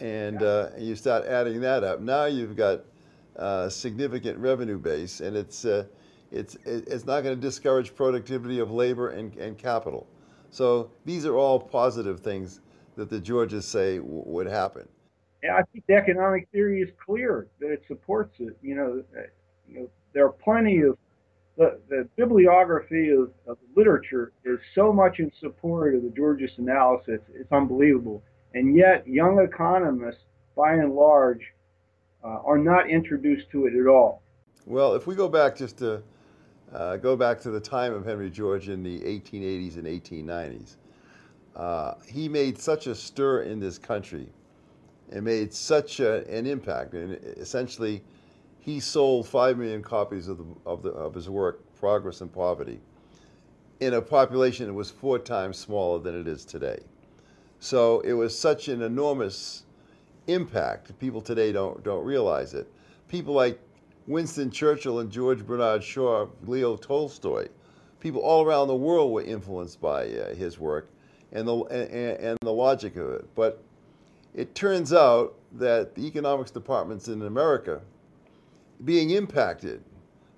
and 0.00 0.42
uh, 0.42 0.68
you 0.78 0.94
start 0.94 1.24
adding 1.24 1.60
that 1.62 1.84
up. 1.84 2.00
Now 2.00 2.26
you've 2.26 2.56
got 2.56 2.82
a 3.36 3.40
uh, 3.40 3.68
significant 3.70 4.36
revenue 4.38 4.78
base, 4.78 5.20
and 5.20 5.36
it's 5.36 5.64
uh, 5.64 5.86
it's, 6.32 6.56
it's 6.64 7.04
not 7.04 7.22
going 7.22 7.34
to 7.34 7.40
discourage 7.40 7.94
productivity 7.94 8.58
of 8.58 8.70
labor 8.70 9.10
and, 9.10 9.36
and 9.36 9.58
capital. 9.58 10.06
So 10.50 10.90
these 11.04 11.26
are 11.26 11.36
all 11.36 11.60
positive 11.60 12.20
things 12.20 12.60
that 12.96 13.10
the 13.10 13.20
Georgists 13.20 13.70
say 13.70 13.98
w- 13.98 14.22
would 14.26 14.46
happen. 14.46 14.88
Yeah, 15.42 15.56
I 15.56 15.62
think 15.72 15.84
the 15.86 15.94
economic 15.94 16.48
theory 16.52 16.80
is 16.80 16.90
clear 17.04 17.48
that 17.60 17.70
it 17.70 17.82
supports 17.86 18.36
it. 18.38 18.56
You 18.62 18.74
know, 18.74 19.04
uh, 19.16 19.22
you 19.68 19.80
know 19.80 19.90
there 20.12 20.26
are 20.26 20.32
plenty 20.32 20.80
of 20.82 20.96
the, 21.56 21.78
the 21.88 22.08
bibliography 22.16 23.10
of, 23.10 23.30
of 23.46 23.58
literature 23.76 24.32
is 24.44 24.58
so 24.74 24.92
much 24.92 25.18
in 25.18 25.30
support 25.38 25.94
of 25.94 26.02
the 26.02 26.10
Georgist 26.10 26.58
analysis. 26.58 27.20
It's 27.34 27.52
unbelievable. 27.52 28.22
And 28.54 28.76
yet, 28.76 29.06
young 29.06 29.38
economists, 29.38 30.22
by 30.56 30.74
and 30.74 30.94
large, 30.94 31.52
uh, 32.24 32.38
are 32.44 32.58
not 32.58 32.88
introduced 32.88 33.50
to 33.50 33.66
it 33.66 33.74
at 33.74 33.86
all. 33.86 34.22
Well, 34.66 34.94
if 34.94 35.06
we 35.06 35.14
go 35.14 35.28
back 35.28 35.56
just 35.56 35.78
to 35.78 36.02
uh, 36.74 36.96
go 36.96 37.16
back 37.16 37.40
to 37.40 37.50
the 37.50 37.60
time 37.60 37.92
of 37.92 38.04
Henry 38.04 38.30
George 38.30 38.68
in 38.68 38.82
the 38.82 39.00
1880s 39.00 39.76
and 39.76 39.86
1890s, 39.86 40.76
uh, 41.56 41.94
he 42.06 42.28
made 42.28 42.58
such 42.58 42.86
a 42.86 42.94
stir 42.94 43.42
in 43.42 43.60
this 43.60 43.78
country 43.78 44.26
and 45.10 45.24
made 45.24 45.52
such 45.52 46.00
a, 46.00 46.26
an 46.28 46.46
impact. 46.46 46.94
And 46.94 47.14
essentially, 47.36 48.02
he 48.60 48.80
sold 48.80 49.28
5 49.28 49.58
million 49.58 49.82
copies 49.82 50.28
of, 50.28 50.38
the, 50.38 50.44
of, 50.64 50.82
the, 50.82 50.90
of 50.90 51.14
his 51.14 51.28
work, 51.28 51.60
Progress 51.78 52.20
and 52.20 52.32
Poverty, 52.32 52.80
in 53.80 53.94
a 53.94 54.00
population 54.00 54.66
that 54.66 54.72
was 54.72 54.90
four 54.90 55.18
times 55.18 55.58
smaller 55.58 55.98
than 55.98 56.18
it 56.18 56.26
is 56.26 56.44
today. 56.44 56.78
So 57.58 58.00
it 58.00 58.12
was 58.12 58.36
such 58.36 58.68
an 58.68 58.82
enormous 58.82 59.64
impact. 60.26 60.98
People 60.98 61.20
today 61.20 61.52
don't, 61.52 61.82
don't 61.84 62.04
realize 62.04 62.54
it. 62.54 62.66
People 63.08 63.34
like 63.34 63.60
Winston 64.06 64.50
Churchill 64.50 65.00
and 65.00 65.10
George 65.10 65.46
Bernard 65.46 65.82
Shaw, 65.82 66.26
Leo 66.46 66.76
Tolstoy, 66.76 67.48
people 68.00 68.20
all 68.20 68.44
around 68.44 68.68
the 68.68 68.74
world 68.74 69.12
were 69.12 69.22
influenced 69.22 69.80
by 69.80 70.08
uh, 70.08 70.34
his 70.34 70.58
work 70.58 70.90
and 71.32 71.46
the, 71.46 71.56
and, 71.64 72.18
and 72.18 72.38
the 72.42 72.52
logic 72.52 72.96
of 72.96 73.10
it. 73.10 73.34
But 73.34 73.62
it 74.34 74.54
turns 74.54 74.92
out 74.92 75.36
that 75.52 75.94
the 75.94 76.06
economics 76.06 76.50
departments 76.50 77.08
in 77.08 77.22
America, 77.22 77.80
being 78.84 79.10
impacted 79.10 79.82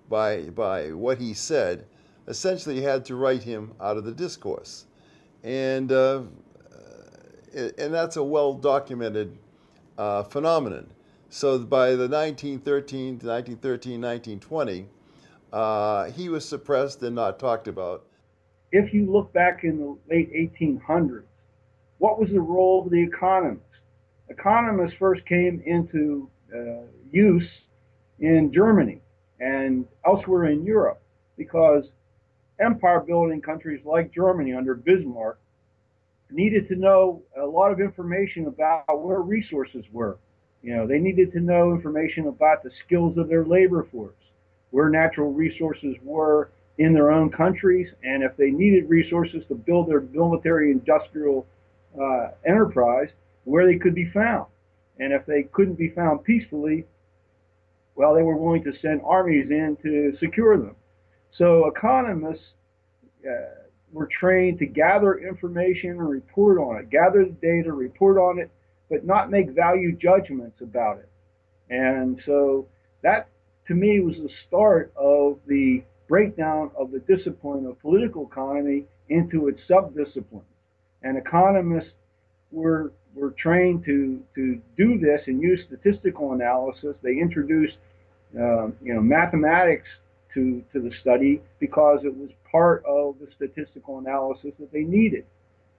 by, 0.08 0.42
by 0.50 0.92
what 0.92 1.18
he 1.18 1.32
said, 1.32 1.86
essentially 2.26 2.80
had 2.80 3.04
to 3.06 3.16
write 3.16 3.42
him 3.42 3.72
out 3.80 3.96
of 3.96 4.04
the 4.04 4.12
discourse. 4.12 4.86
And, 5.42 5.90
uh, 5.92 6.22
and 7.54 7.94
that's 7.94 8.16
a 8.16 8.24
well 8.24 8.54
documented 8.54 9.38
uh, 9.96 10.24
phenomenon. 10.24 10.90
So 11.34 11.58
by 11.58 11.96
the 11.96 12.06
1913 12.06 13.18
to 13.18 13.26
1913, 13.26 14.00
1920, 14.00 14.86
uh, 15.52 16.04
he 16.12 16.28
was 16.28 16.48
suppressed 16.48 17.02
and 17.02 17.16
not 17.16 17.40
talked 17.40 17.66
about. 17.66 18.04
If 18.70 18.94
you 18.94 19.10
look 19.10 19.32
back 19.32 19.64
in 19.64 19.80
the 19.80 19.98
late 20.08 20.32
1800s, 20.32 21.24
what 21.98 22.20
was 22.20 22.30
the 22.30 22.40
role 22.40 22.84
of 22.84 22.90
the 22.92 23.02
economist? 23.02 23.66
Economists 24.28 24.94
first 24.96 25.26
came 25.26 25.60
into 25.66 26.30
uh, 26.54 26.86
use 27.10 27.48
in 28.20 28.52
Germany 28.52 29.00
and 29.40 29.88
elsewhere 30.06 30.44
in 30.44 30.64
Europe 30.64 31.02
because 31.36 31.82
empire 32.60 33.00
building 33.00 33.40
countries 33.40 33.80
like 33.84 34.14
Germany 34.14 34.54
under 34.54 34.76
Bismarck 34.76 35.40
needed 36.30 36.68
to 36.68 36.76
know 36.76 37.24
a 37.36 37.44
lot 37.44 37.72
of 37.72 37.80
information 37.80 38.46
about 38.46 39.02
where 39.02 39.18
resources 39.18 39.84
were. 39.90 40.16
You 40.64 40.74
know, 40.74 40.86
they 40.86 40.98
needed 40.98 41.30
to 41.32 41.40
know 41.40 41.72
information 41.72 42.26
about 42.26 42.62
the 42.62 42.70
skills 42.86 43.18
of 43.18 43.28
their 43.28 43.44
labor 43.44 43.86
force, 43.92 44.14
where 44.70 44.88
natural 44.88 45.30
resources 45.30 45.94
were 46.02 46.50
in 46.78 46.94
their 46.94 47.12
own 47.12 47.30
countries, 47.30 47.86
and 48.02 48.22
if 48.22 48.34
they 48.38 48.50
needed 48.50 48.88
resources 48.88 49.42
to 49.48 49.54
build 49.54 49.90
their 49.90 50.00
military 50.00 50.70
industrial 50.70 51.46
uh, 52.00 52.28
enterprise, 52.46 53.08
where 53.44 53.66
they 53.66 53.78
could 53.78 53.94
be 53.94 54.10
found. 54.10 54.46
And 54.98 55.12
if 55.12 55.26
they 55.26 55.42
couldn't 55.52 55.74
be 55.74 55.90
found 55.90 56.24
peacefully, 56.24 56.86
well, 57.94 58.14
they 58.14 58.22
were 58.22 58.36
willing 58.38 58.64
to 58.64 58.72
send 58.80 59.02
armies 59.04 59.50
in 59.50 59.76
to 59.82 60.16
secure 60.18 60.56
them. 60.56 60.74
So 61.36 61.66
economists 61.66 62.54
uh, 63.22 63.66
were 63.92 64.08
trained 64.18 64.60
to 64.60 64.66
gather 64.66 65.18
information 65.18 65.90
and 65.90 66.08
report 66.08 66.56
on 66.56 66.78
it, 66.78 66.88
gather 66.88 67.26
the 67.26 67.32
data, 67.32 67.70
report 67.70 68.16
on 68.16 68.38
it, 68.38 68.50
but 68.90 69.04
not 69.04 69.30
make 69.30 69.50
value 69.50 69.92
judgments 69.96 70.60
about 70.60 70.98
it. 70.98 71.08
And 71.70 72.20
so 72.26 72.66
that, 73.02 73.28
to 73.68 73.74
me, 73.74 74.00
was 74.00 74.16
the 74.16 74.30
start 74.46 74.92
of 74.96 75.38
the 75.46 75.82
breakdown 76.08 76.70
of 76.78 76.90
the 76.90 77.00
discipline 77.00 77.66
of 77.66 77.80
political 77.80 78.26
economy 78.26 78.84
into 79.08 79.48
its 79.48 79.60
subdisciplines. 79.68 80.42
And 81.02 81.16
economists 81.18 81.92
were 82.50 82.92
were 83.14 83.30
trained 83.32 83.84
to 83.84 84.22
to 84.34 84.60
do 84.76 84.98
this 84.98 85.22
and 85.26 85.40
use 85.40 85.60
statistical 85.66 86.32
analysis. 86.32 86.96
They 87.02 87.18
introduced 87.18 87.76
uh, 88.36 88.66
you 88.82 88.94
know 88.94 89.00
mathematics 89.00 89.88
to, 90.34 90.62
to 90.72 90.80
the 90.80 90.90
study 91.00 91.40
because 91.60 92.00
it 92.04 92.14
was 92.14 92.30
part 92.50 92.84
of 92.84 93.16
the 93.20 93.28
statistical 93.36 93.98
analysis 93.98 94.52
that 94.58 94.72
they 94.72 94.82
needed. 94.82 95.24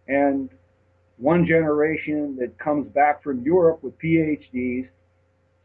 And 0.07 0.49
one 1.17 1.45
generation 1.45 2.35
that 2.39 2.57
comes 2.57 2.87
back 2.93 3.23
from 3.23 3.41
Europe 3.43 3.83
with 3.83 3.97
PhDs 3.99 4.87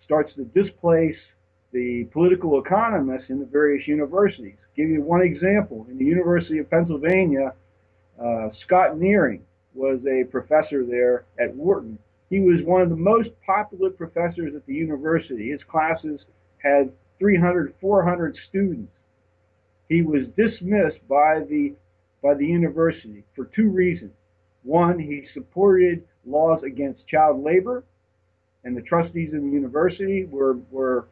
starts 0.04 0.32
to 0.34 0.44
displace 0.44 1.16
the 1.72 2.04
political 2.12 2.60
economists 2.60 3.30
in 3.30 3.38
the 3.38 3.46
various 3.46 3.86
universities. 3.86 4.56
Give 4.76 4.88
you 4.88 5.02
one 5.02 5.22
example. 5.22 5.86
In 5.90 5.98
the 5.98 6.04
University 6.04 6.58
of 6.58 6.70
Pennsylvania, 6.70 7.52
uh, 8.20 8.48
Scott 8.64 8.98
Nearing 8.98 9.42
was 9.74 10.00
a 10.06 10.24
professor 10.30 10.84
there 10.84 11.24
at 11.38 11.54
Wharton. 11.54 11.98
He 12.28 12.40
was 12.40 12.62
one 12.64 12.82
of 12.82 12.90
the 12.90 12.96
most 12.96 13.30
popular 13.44 13.90
professors 13.90 14.54
at 14.54 14.66
the 14.66 14.74
university. 14.74 15.50
His 15.50 15.62
classes 15.64 16.20
had 16.58 16.92
300, 17.18 17.74
400 17.80 18.36
students. 18.48 18.92
He 19.88 20.02
was 20.02 20.26
dismissed 20.36 21.06
by 21.08 21.40
the 21.40 21.74
by 22.22 22.34
the 22.34 22.46
university 22.46 23.24
for 23.34 23.46
two 23.46 23.70
reasons. 23.70 24.12
One, 24.62 24.98
he 24.98 25.26
supported 25.32 26.04
laws 26.26 26.62
against 26.62 27.06
child 27.06 27.42
labor, 27.42 27.84
and 28.64 28.76
the 28.76 28.82
trustees 28.82 29.32
of 29.32 29.40
the 29.40 29.48
university 29.48 30.24
were 30.26 30.58
were 30.70 31.08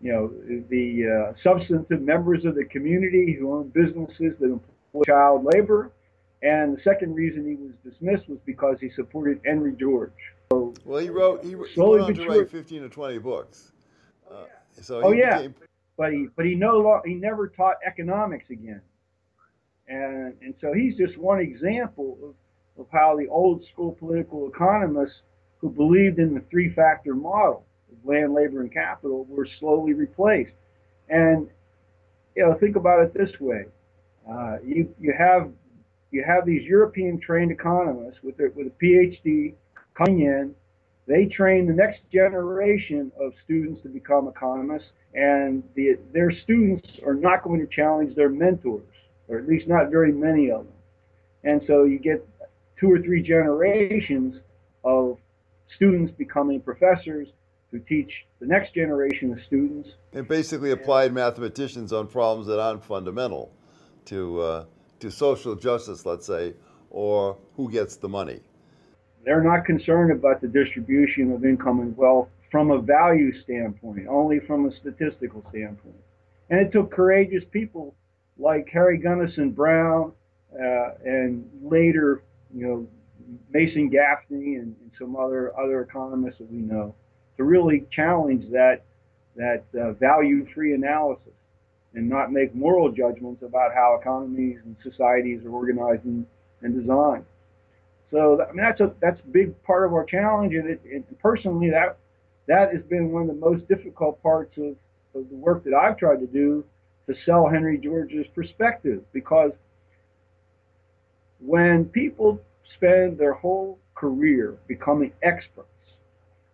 you 0.00 0.12
know 0.12 0.32
the 0.68 1.06
uh, 1.06 1.32
substantive 1.42 2.00
members 2.00 2.44
of 2.44 2.54
the 2.54 2.64
community 2.64 3.36
who 3.38 3.52
owned 3.52 3.72
businesses 3.72 4.34
that 4.40 4.46
employed 4.46 5.06
child 5.06 5.46
labor. 5.54 5.90
And 6.42 6.76
the 6.76 6.82
second 6.82 7.14
reason 7.14 7.46
he 7.46 7.54
was 7.54 7.72
dismissed 7.84 8.28
was 8.28 8.38
because 8.44 8.76
he 8.80 8.90
supported 8.90 9.40
Henry 9.44 9.76
George. 9.78 10.10
So, 10.50 10.74
well, 10.84 10.98
he 10.98 11.08
wrote 11.08 11.44
he, 11.44 11.50
he 11.50 11.56
went 11.56 12.02
on 12.02 12.14
to 12.14 12.26
write 12.26 12.50
15 12.50 12.82
or 12.82 12.88
20 12.88 13.18
books. 13.18 13.70
Uh, 14.28 14.44
so 14.80 15.02
oh 15.04 15.12
yeah, 15.12 15.38
became... 15.38 15.54
but 15.96 16.12
he 16.12 16.26
but 16.36 16.44
he 16.44 16.54
no 16.54 16.78
longer 16.78 17.02
he 17.06 17.14
never 17.14 17.48
taught 17.48 17.76
economics 17.86 18.50
again, 18.50 18.80
and 19.88 20.34
and 20.42 20.54
so 20.60 20.72
he's 20.72 20.96
just 20.96 21.16
one 21.16 21.38
example 21.38 22.18
of 22.22 22.34
of 22.78 22.86
how 22.92 23.16
the 23.16 23.28
old 23.28 23.64
school 23.72 23.92
political 23.92 24.48
economists 24.48 25.20
who 25.58 25.70
believed 25.70 26.18
in 26.18 26.34
the 26.34 26.42
three 26.50 26.72
factor 26.74 27.14
model 27.14 27.64
of 27.90 28.08
land, 28.08 28.34
labor, 28.34 28.60
and 28.60 28.72
capital 28.72 29.24
were 29.28 29.46
slowly 29.60 29.92
replaced. 29.92 30.52
And 31.08 31.48
you 32.36 32.44
know, 32.44 32.54
think 32.58 32.76
about 32.76 33.02
it 33.02 33.14
this 33.14 33.30
way: 33.40 33.66
uh, 34.30 34.56
you 34.64 34.94
you 35.00 35.14
have 35.16 35.50
you 36.10 36.24
have 36.26 36.46
these 36.46 36.62
European 36.62 37.20
trained 37.20 37.50
economists 37.50 38.18
with 38.22 38.36
their, 38.36 38.50
with 38.50 38.68
a 38.68 38.84
PhD 38.84 39.54
coming 39.94 40.20
in 40.20 40.54
they 41.06 41.26
train 41.26 41.66
the 41.66 41.72
next 41.72 42.00
generation 42.12 43.10
of 43.20 43.32
students 43.44 43.82
to 43.82 43.88
become 43.88 44.28
economists, 44.28 44.88
and 45.14 45.62
the, 45.74 45.98
their 46.12 46.30
students 46.30 46.88
are 47.04 47.14
not 47.14 47.42
going 47.42 47.60
to 47.60 47.66
challenge 47.66 48.14
their 48.14 48.28
mentors, 48.28 48.84
or 49.28 49.38
at 49.38 49.48
least 49.48 49.66
not 49.66 49.90
very 49.90 50.12
many 50.12 50.50
of 50.50 50.64
them. 50.64 50.74
And 51.44 51.60
so 51.66 51.84
you 51.84 51.98
get 51.98 52.26
two 52.82 52.92
or 52.92 53.00
three 53.00 53.22
generations 53.22 54.40
of 54.82 55.16
students 55.76 56.12
becoming 56.18 56.60
professors 56.60 57.28
who 57.70 57.78
teach 57.78 58.10
the 58.40 58.46
next 58.46 58.74
generation 58.74 59.32
of 59.32 59.38
students. 59.46 59.88
And 60.12 60.26
basically 60.26 60.72
applied 60.72 61.12
mathematicians 61.12 61.92
on 61.92 62.08
problems 62.08 62.48
that 62.48 62.60
aren't 62.60 62.84
fundamental 62.84 63.52
to, 64.06 64.40
uh, 64.40 64.64
to 64.98 65.10
social 65.10 65.54
justice, 65.54 66.04
let's 66.04 66.26
say, 66.26 66.54
or 66.90 67.38
who 67.56 67.70
gets 67.70 67.96
the 67.96 68.08
money. 68.08 68.40
They're 69.24 69.44
not 69.44 69.64
concerned 69.64 70.10
about 70.10 70.40
the 70.40 70.48
distribution 70.48 71.32
of 71.32 71.44
income 71.44 71.80
and 71.80 71.96
wealth 71.96 72.28
from 72.50 72.72
a 72.72 72.82
value 72.82 73.32
standpoint, 73.42 74.08
only 74.08 74.40
from 74.40 74.66
a 74.66 74.76
statistical 74.76 75.44
standpoint. 75.50 75.94
And 76.50 76.60
it 76.60 76.72
took 76.72 76.90
courageous 76.90 77.44
people 77.52 77.94
like 78.38 78.68
Harry 78.72 78.98
Gunnison 78.98 79.52
Brown 79.52 80.12
uh, 80.52 80.90
and 81.04 81.48
later, 81.62 82.22
you 82.54 82.66
know, 82.66 82.86
Mason 83.50 83.88
Gaffney 83.88 84.56
and, 84.56 84.74
and, 84.80 84.90
some 84.98 85.16
other 85.16 85.58
other 85.58 85.80
economists 85.80 86.38
that 86.38 86.50
we 86.52 86.58
know 86.58 86.94
to 87.36 87.44
really 87.44 87.86
challenge 87.90 88.50
that 88.50 88.82
that 89.36 89.64
uh, 89.78 89.92
value-free 89.92 90.74
analysis 90.74 91.32
and 91.94 92.08
not 92.08 92.30
make 92.30 92.54
moral 92.54 92.90
judgments 92.90 93.42
about 93.42 93.74
how 93.74 93.98
economies 94.00 94.58
and 94.64 94.76
societies 94.82 95.44
are 95.44 95.50
organized 95.50 96.04
and, 96.04 96.26
designed. 96.62 97.24
So 98.10 98.40
I 98.42 98.52
mean 98.52 98.64
that's 98.64 98.80
a 98.80 98.92
that's 99.00 99.20
a 99.20 99.28
big 99.28 99.60
part 99.62 99.86
of 99.86 99.92
our 99.94 100.04
challenge, 100.04 100.54
and, 100.54 100.78
it, 100.84 101.18
personally 101.20 101.70
that 101.70 101.96
that 102.48 102.72
has 102.72 102.82
been 102.82 103.12
one 103.12 103.22
of 103.22 103.28
the 103.28 103.34
most 103.34 103.66
difficult 103.68 104.22
parts 104.22 104.56
of, 104.58 104.76
of 105.14 105.28
the 105.30 105.36
work 105.36 105.64
that 105.64 105.74
I've 105.74 105.96
tried 105.96 106.20
to 106.20 106.26
do 106.26 106.64
to 107.08 107.14
sell 107.24 107.48
Henry 107.48 107.78
George's 107.78 108.26
perspective 108.34 109.02
because 109.12 109.52
when 111.44 111.84
people 111.86 112.40
spend 112.76 113.18
their 113.18 113.34
whole 113.34 113.78
career 113.94 114.56
becoming 114.66 115.12
experts 115.22 115.68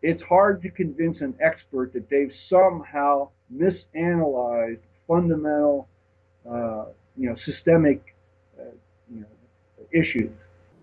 it's 0.03 0.23
hard 0.23 0.63
to 0.63 0.71
convince 0.71 1.21
an 1.21 1.35
expert 1.41 1.93
that 1.93 2.09
they've 2.09 2.33
somehow 2.49 3.29
misanalyzed 3.55 4.81
fundamental, 5.07 5.89
uh, 6.49 6.85
you 7.17 7.29
know, 7.29 7.37
systemic, 7.45 8.15
uh, 8.59 8.65
you 9.13 9.21
know, 9.21 9.27
issues. 9.93 10.31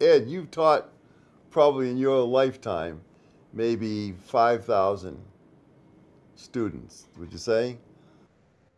Ed, 0.02 0.28
you've 0.28 0.52
taught 0.52 0.90
probably 1.50 1.90
in 1.90 1.98
your 1.98 2.26
lifetime 2.26 3.02
maybe 3.54 4.12
5,000 4.12 5.18
students, 6.36 7.06
would 7.18 7.32
you 7.32 7.38
say? 7.38 7.78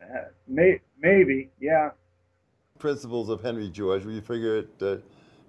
Uh, 0.02 0.26
may, 0.48 0.80
maybe, 1.02 1.50
yeah. 1.60 1.90
Principles 2.78 3.30
of 3.30 3.42
Henry 3.42 3.70
George, 3.70 4.06
you 4.06 4.22
figure 4.22 4.58
at 4.58 4.84
uh, 4.84 4.98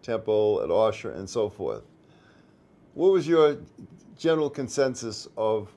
Temple, 0.09 0.63
at 0.65 0.71
Osher, 0.71 1.15
and 1.15 1.29
so 1.29 1.51
forth. 1.51 1.83
What 2.95 3.13
was 3.13 3.29
your 3.29 3.59
general 4.17 4.49
consensus 4.49 5.29
of 5.37 5.71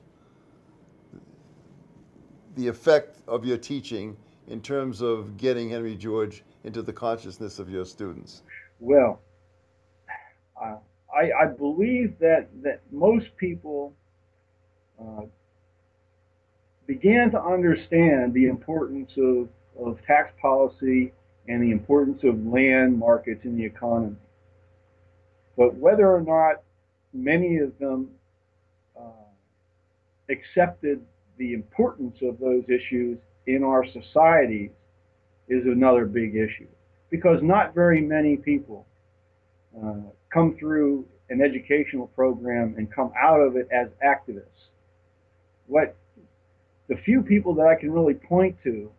the 2.56 2.66
effect 2.66 3.18
of 3.28 3.44
your 3.44 3.58
teaching 3.58 4.16
in 4.48 4.62
terms 4.62 5.02
of 5.02 5.36
getting 5.36 5.68
Henry 5.68 5.94
George 5.94 6.44
into 6.64 6.80
the 6.80 6.92
consciousness 6.94 7.58
of 7.58 7.68
your 7.68 7.84
students? 7.84 8.42
Well, 8.80 9.20
I, 10.58 11.30
I, 11.42 11.46
believe 11.46 12.18
that, 12.20 12.48
that 12.62 12.80
most 12.90 13.36
people 13.36 13.92
uh, 14.98 15.22
began 16.86 17.30
to 17.32 17.42
understand 17.42 18.32
the 18.32 18.46
importance 18.46 19.12
of, 19.18 19.48
of 19.78 19.98
tax 20.06 20.32
policy 20.40 21.12
and 21.48 21.62
the 21.62 21.70
importance 21.70 22.22
of 22.24 22.46
land 22.46 22.98
markets 22.98 23.44
in 23.44 23.56
the 23.56 23.64
economy. 23.64 24.16
But 25.56 25.74
whether 25.74 26.10
or 26.10 26.20
not 26.20 26.62
many 27.12 27.58
of 27.58 27.78
them 27.78 28.10
uh, 28.98 29.26
accepted 30.30 31.04
the 31.38 31.52
importance 31.54 32.16
of 32.22 32.38
those 32.38 32.64
issues 32.68 33.18
in 33.46 33.64
our 33.64 33.84
societies 33.86 34.70
is 35.48 35.64
another 35.66 36.06
big 36.06 36.36
issue 36.36 36.68
because 37.10 37.42
not 37.42 37.74
very 37.74 38.00
many 38.00 38.36
people 38.36 38.86
uh, 39.82 39.94
come 40.32 40.56
through 40.58 41.06
an 41.28 41.40
educational 41.40 42.06
program 42.08 42.74
and 42.76 42.92
come 42.92 43.12
out 43.20 43.40
of 43.40 43.56
it 43.56 43.68
as 43.72 43.88
activists. 44.04 44.68
What 45.66 45.96
the 46.88 46.96
few 46.96 47.22
people 47.22 47.54
that 47.54 47.66
I 47.66 47.74
can 47.74 47.90
really 47.90 48.14
point 48.14 48.56
to 48.64 48.90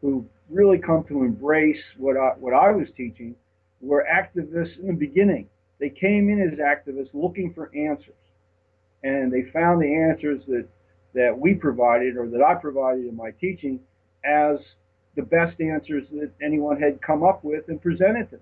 who 0.00 0.26
really 0.50 0.78
come 0.78 1.04
to 1.04 1.22
embrace 1.24 1.82
what 1.96 2.16
I, 2.16 2.30
what 2.38 2.54
I 2.54 2.70
was 2.70 2.88
teaching 2.96 3.34
were 3.80 4.06
activists 4.10 4.78
in 4.78 4.88
the 4.88 4.92
beginning. 4.92 5.48
They 5.78 5.90
came 5.90 6.28
in 6.28 6.40
as 6.40 6.58
activists 6.58 7.10
looking 7.12 7.52
for 7.54 7.70
answers 7.74 8.14
and 9.02 9.32
they 9.32 9.42
found 9.52 9.80
the 9.80 9.94
answers 9.94 10.42
that 10.48 10.66
that 11.14 11.36
we 11.36 11.54
provided 11.54 12.16
or 12.16 12.28
that 12.28 12.42
I 12.42 12.54
provided 12.54 13.06
in 13.06 13.16
my 13.16 13.30
teaching 13.40 13.80
as 14.24 14.58
the 15.16 15.22
best 15.22 15.60
answers 15.60 16.04
that 16.12 16.30
anyone 16.42 16.80
had 16.80 17.00
come 17.00 17.24
up 17.24 17.42
with 17.42 17.68
and 17.68 17.80
presented 17.80 18.30
to 18.30 18.36
them. 18.36 18.40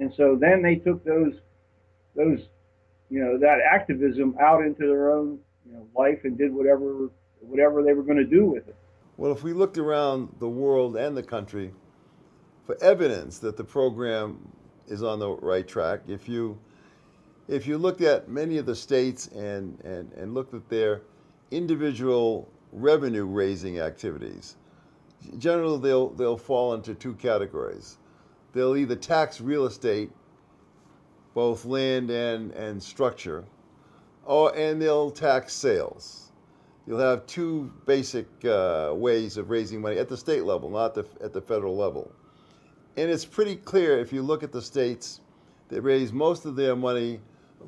And 0.00 0.12
so 0.16 0.36
then 0.38 0.62
they 0.62 0.76
took 0.76 1.04
those 1.04 1.32
those 2.14 2.40
you 3.10 3.20
know 3.20 3.38
that 3.38 3.58
activism 3.60 4.36
out 4.40 4.62
into 4.62 4.86
their 4.86 5.12
own 5.12 5.38
you 5.66 5.72
know 5.72 5.86
life 5.96 6.20
and 6.24 6.36
did 6.36 6.52
whatever 6.52 7.08
whatever 7.40 7.82
they 7.82 7.92
were 7.92 8.02
going 8.02 8.18
to 8.18 8.24
do 8.24 8.44
with 8.46 8.68
it. 8.68 8.76
Well, 9.16 9.32
if 9.32 9.42
we 9.42 9.52
looked 9.52 9.78
around 9.78 10.34
the 10.40 10.48
world 10.48 10.96
and 10.96 11.16
the 11.16 11.22
country 11.22 11.72
for 12.66 12.76
evidence 12.82 13.38
that 13.38 13.56
the 13.56 13.64
program 13.64 14.48
is 14.88 15.02
on 15.02 15.18
the 15.18 15.30
right 15.30 15.66
track, 15.66 16.00
if 16.08 16.28
you 16.28 16.58
if 17.46 17.66
you 17.66 17.76
looked 17.76 18.00
at 18.00 18.28
many 18.28 18.56
of 18.56 18.64
the 18.64 18.74
states 18.74 19.26
and, 19.28 19.78
and, 19.84 20.10
and 20.14 20.32
looked 20.32 20.54
at 20.54 20.68
their 20.70 21.02
individual 21.50 22.48
revenue 22.72 23.26
raising 23.26 23.80
activities, 23.80 24.56
generally 25.38 25.78
they'll, 25.78 26.08
they'll 26.10 26.38
fall 26.38 26.72
into 26.72 26.94
two 26.94 27.12
categories. 27.14 27.98
They'll 28.54 28.76
either 28.76 28.96
tax 28.96 29.42
real 29.42 29.66
estate, 29.66 30.10
both 31.34 31.66
land 31.66 32.10
and, 32.10 32.52
and 32.52 32.82
structure, 32.82 33.44
or, 34.24 34.56
and 34.56 34.80
they'll 34.80 35.10
tax 35.10 35.52
sales. 35.52 36.23
You'll 36.86 37.00
have 37.00 37.26
two 37.26 37.72
basic 37.86 38.26
uh, 38.44 38.92
ways 38.94 39.36
of 39.36 39.48
raising 39.48 39.80
money 39.80 39.98
at 39.98 40.08
the 40.08 40.16
state 40.16 40.44
level, 40.44 40.68
not 40.68 40.94
the, 40.94 41.06
at 41.22 41.32
the 41.32 41.40
federal 41.40 41.76
level. 41.76 42.12
And 42.96 43.10
it's 43.10 43.24
pretty 43.24 43.56
clear 43.56 43.98
if 43.98 44.12
you 44.12 44.22
look 44.22 44.42
at 44.42 44.52
the 44.52 44.62
states 44.62 45.20
that 45.68 45.80
raise 45.82 46.12
most 46.12 46.44
of 46.44 46.56
their 46.56 46.76
money 46.76 47.20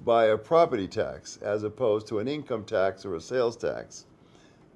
by 0.05 0.27
a 0.27 0.37
property 0.37 0.87
tax 0.87 1.39
as 1.39 1.63
opposed 1.63 2.07
to 2.09 2.19
an 2.19 2.29
income 2.29 2.65
tax 2.65 3.07
or 3.07 3.15
a 3.15 3.21
sales 3.21 3.57
tax, 3.57 4.05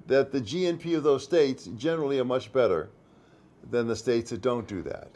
that 0.07 0.31
the 0.31 0.41
GNP 0.41 0.97
of 0.97 1.03
those 1.03 1.23
states 1.23 1.67
generally 1.77 2.19
are 2.19 2.25
much 2.25 2.51
better 2.51 2.89
than 3.69 3.87
the 3.87 3.95
states 3.95 4.31
that 4.31 4.41
don't 4.41 4.67
do 4.67 4.81
that. 4.81 5.11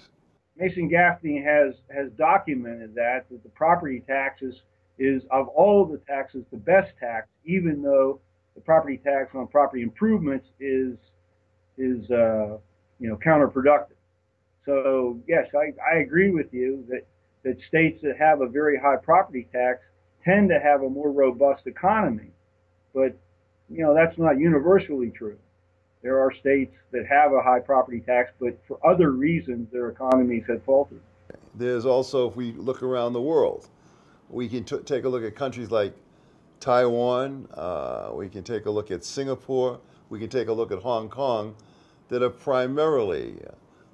Mason 0.57 0.87
Gaffney 0.87 1.41
has 1.41 1.73
has 1.89 2.11
documented 2.17 2.95
that 2.95 3.25
that 3.29 3.43
the 3.43 3.49
property 3.49 4.03
taxes 4.07 4.61
is, 4.97 5.23
is 5.23 5.27
of 5.31 5.47
all 5.49 5.85
the 5.85 5.97
taxes 6.07 6.45
the 6.51 6.57
best 6.57 6.93
tax, 6.99 7.27
even 7.43 7.81
though 7.81 8.21
the 8.55 8.61
property 8.61 8.97
tax 9.03 9.35
on 9.35 9.47
property 9.47 9.83
improvements 9.83 10.47
is 10.59 10.97
is 11.77 12.09
uh, 12.09 12.57
you 12.99 13.09
know 13.09 13.17
counterproductive. 13.17 13.97
So 14.65 15.19
yes, 15.27 15.47
I, 15.53 15.73
I 15.95 15.99
agree 15.99 16.31
with 16.31 16.53
you 16.53 16.85
that 16.89 17.05
that 17.43 17.61
states 17.67 18.01
that 18.01 18.17
have 18.17 18.41
a 18.41 18.47
very 18.47 18.77
high 18.77 18.97
property 18.97 19.47
tax 19.51 19.79
tend 20.25 20.49
to 20.49 20.59
have 20.59 20.81
a 20.81 20.89
more 20.89 21.11
robust 21.11 21.67
economy. 21.67 22.31
But, 22.93 23.15
you 23.69 23.83
know, 23.83 23.93
that's 23.93 24.17
not 24.17 24.39
universally 24.39 25.11
true. 25.11 25.37
There 26.01 26.19
are 26.19 26.33
states 26.33 26.75
that 26.91 27.05
have 27.07 27.31
a 27.33 27.41
high 27.41 27.59
property 27.59 28.01
tax, 28.01 28.31
but 28.39 28.57
for 28.67 28.79
other 28.85 29.11
reasons, 29.11 29.71
their 29.71 29.89
economies 29.89 30.43
have 30.47 30.63
faltered. 30.63 31.01
There's 31.53 31.85
also, 31.85 32.29
if 32.29 32.35
we 32.35 32.51
look 32.53 32.83
around 32.83 33.13
the 33.13 33.21
world, 33.21 33.67
we 34.29 34.49
can 34.49 34.63
take 34.63 35.03
a 35.03 35.09
look 35.09 35.23
at 35.23 35.35
countries 35.35 35.71
like 35.71 35.93
Taiwan, 36.59 37.47
uh, 37.53 38.11
we 38.13 38.29
can 38.29 38.43
take 38.43 38.65
a 38.65 38.71
look 38.71 38.91
at 38.91 39.03
Singapore, 39.03 39.79
we 40.09 40.19
can 40.19 40.29
take 40.29 40.47
a 40.47 40.53
look 40.53 40.71
at 40.71 40.79
Hong 40.79 41.09
Kong, 41.09 41.55
that 42.09 42.21
are 42.21 42.29
primarily 42.29 43.39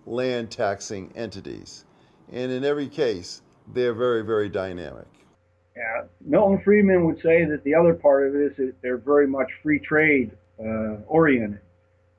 land 0.05 0.51
taxing 0.51 1.11
entities. 1.15 1.85
And 2.31 2.51
in 2.51 2.63
every 2.63 2.87
case, 2.87 3.41
they're 3.73 3.93
very, 3.93 4.23
very 4.23 4.49
dynamic. 4.49 5.07
Yeah, 5.75 6.03
Milton 6.19 6.61
Friedman 6.63 7.05
would 7.05 7.21
say 7.21 7.45
that 7.45 7.63
the 7.63 7.73
other 7.73 7.93
part 7.93 8.27
of 8.27 8.35
it 8.35 8.51
is 8.51 8.57
that 8.57 8.81
they're 8.81 8.97
very 8.97 9.27
much 9.27 9.49
free 9.63 9.79
trade 9.79 10.31
uh, 10.59 10.97
oriented. 11.07 11.61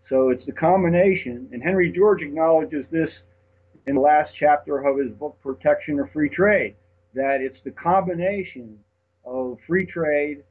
So 0.09 0.31
it's 0.31 0.44
the 0.46 0.52
combination, 0.52 1.48
and 1.52 1.62
Henry 1.62 1.90
George 1.90 2.22
acknowledges 2.22 2.85
this 2.90 3.11
in 3.87 3.94
the 3.94 4.00
last 4.00 4.33
chapter 4.38 4.78
of 4.87 4.98
his 4.98 5.11
book, 5.12 5.38
Protection 5.42 5.98
or 5.98 6.07
Free 6.09 6.28
Trade, 6.28 6.76
that 7.14 7.40
it's 7.40 7.59
the 7.64 7.70
combination 7.72 8.78
of 9.24 9.58
free 9.66 9.87
trade 9.87 10.42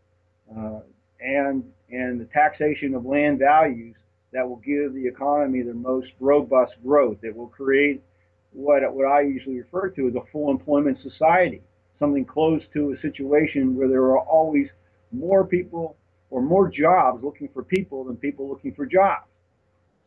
uh, 0.56 0.80
and 1.20 1.64
and 1.90 2.20
the 2.22 2.26
taxation 2.34 2.96
of 2.96 3.06
land 3.06 3.40
values 3.40 3.96
that 4.32 4.48
will 4.48 4.62
give 4.66 4.94
the 4.94 5.06
economy 5.06 5.62
the 5.62 5.74
most 5.74 6.08
robust 6.20 6.74
growth. 6.84 7.18
It 7.24 7.36
will 7.36 7.48
create 7.48 8.02
what 8.54 8.82
what 8.94 9.06
I 9.06 9.22
usually 9.22 9.60
refer 9.60 9.90
to 9.90 10.08
as 10.08 10.16
a 10.16 10.32
full 10.32 10.52
employment 10.52 10.98
society 11.02 11.62
something 12.02 12.26
close 12.26 12.62
to 12.74 12.92
a 12.92 13.02
situation 13.02 13.78
where 13.78 13.88
there 13.88 14.02
are 14.02 14.20
always 14.20 14.68
more 15.12 15.46
people 15.46 15.96
or 16.32 16.42
more 16.42 16.68
jobs 16.68 17.24
looking 17.24 17.48
for 17.54 17.64
people 17.64 18.04
than 18.04 18.18
people 18.18 18.50
looking 18.50 18.74
for 18.74 18.88
jobs. 18.88 19.28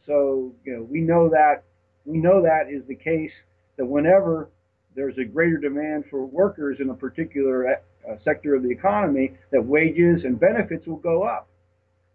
So, 0.05 0.53
you 0.65 0.77
know, 0.77 0.83
we 0.83 1.01
know 1.01 1.29
that 1.31 1.63
we 2.05 2.19
know 2.19 2.43
that 2.43 2.69
is 2.69 2.83
the 2.89 2.97
case 2.97 3.31
that 3.77 3.87
whenever 3.87 4.49
there's 4.97 5.17
a 5.19 5.25
greater 5.25 5.57
demand 5.57 6.05
for 6.11 6.27
workers 6.27 6.79
in 6.81 6.91
a 6.91 6.95
particular 6.95 7.81
uh, 8.09 8.17
sector 8.25 8.55
of 8.55 8.63
the 8.63 8.71
economy, 8.71 9.33
that 9.51 9.65
wages 9.65 10.25
and 10.25 10.39
benefits 10.39 10.87
will 10.87 10.97
go 10.97 11.23
up. 11.23 11.49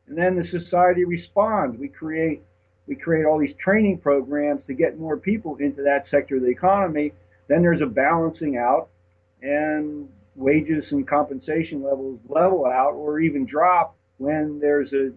And 0.07 0.17
then 0.17 0.35
the 0.35 0.47
society 0.49 1.05
responds. 1.05 1.77
We 1.79 1.87
create 1.87 2.41
we 2.87 2.95
create 2.95 3.25
all 3.25 3.37
these 3.37 3.55
training 3.63 3.99
programs 3.99 4.61
to 4.65 4.73
get 4.73 4.97
more 4.97 5.15
people 5.15 5.57
into 5.57 5.83
that 5.83 6.05
sector 6.09 6.37
of 6.37 6.41
the 6.41 6.49
economy. 6.49 7.13
Then 7.47 7.61
there's 7.61 7.81
a 7.81 7.85
balancing 7.85 8.57
out 8.57 8.89
and 9.43 10.09
wages 10.35 10.85
and 10.89 11.07
compensation 11.07 11.83
levels 11.83 12.19
level 12.27 12.65
out 12.65 12.93
or 12.93 13.19
even 13.19 13.45
drop 13.45 13.95
when 14.17 14.59
there's 14.59 14.91
a, 14.93 15.11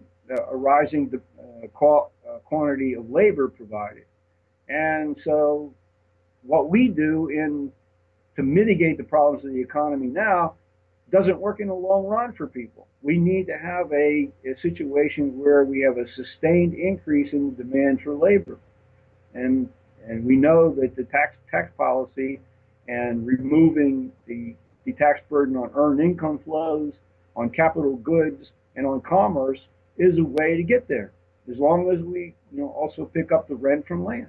a 0.51 0.55
rising 0.55 1.11
uh, 1.39 1.85
uh, 1.85 2.37
quantity 2.45 2.93
of 2.93 3.09
labor 3.09 3.47
provided. 3.47 4.05
And 4.69 5.17
so, 5.23 5.73
what 6.43 6.69
we 6.69 6.89
do 6.89 7.29
in 7.29 7.71
to 8.35 8.43
mitigate 8.43 8.97
the 8.97 9.03
problems 9.03 9.45
of 9.45 9.51
the 9.51 9.61
economy 9.61 10.07
now 10.07 10.55
doesn't 11.11 11.39
work 11.39 11.59
in 11.59 11.67
the 11.67 11.73
long 11.73 12.05
run 12.05 12.33
for 12.33 12.47
people. 12.47 12.87
We 13.01 13.17
need 13.17 13.45
to 13.47 13.57
have 13.57 13.91
a, 13.91 14.29
a 14.45 14.59
situation 14.61 15.37
where 15.37 15.63
we 15.63 15.81
have 15.81 15.97
a 15.97 16.05
sustained 16.15 16.73
increase 16.73 17.31
in 17.33 17.55
the 17.55 17.63
demand 17.63 18.01
for 18.03 18.15
labor. 18.15 18.57
And 19.33 19.69
and 20.05 20.25
we 20.25 20.35
know 20.35 20.73
that 20.75 20.95
the 20.95 21.03
tax 21.05 21.35
tax 21.49 21.71
policy 21.77 22.39
and 22.87 23.25
removing 23.25 24.11
the, 24.27 24.55
the 24.85 24.93
tax 24.93 25.21
burden 25.29 25.55
on 25.55 25.71
earned 25.75 26.01
income 26.01 26.39
flows, 26.43 26.91
on 27.35 27.49
capital 27.49 27.95
goods, 27.97 28.47
and 28.75 28.85
on 28.85 29.01
Commerce 29.01 29.59
is 29.97 30.17
a 30.17 30.23
way 30.23 30.57
to 30.57 30.63
get 30.63 30.87
there, 30.87 31.11
as 31.49 31.57
long 31.57 31.89
as 31.91 32.03
we 32.03 32.33
you 32.51 32.59
know 32.59 32.69
also 32.69 33.05
pick 33.05 33.31
up 33.31 33.47
the 33.47 33.55
rent 33.55 33.87
from 33.87 34.03
land 34.03 34.27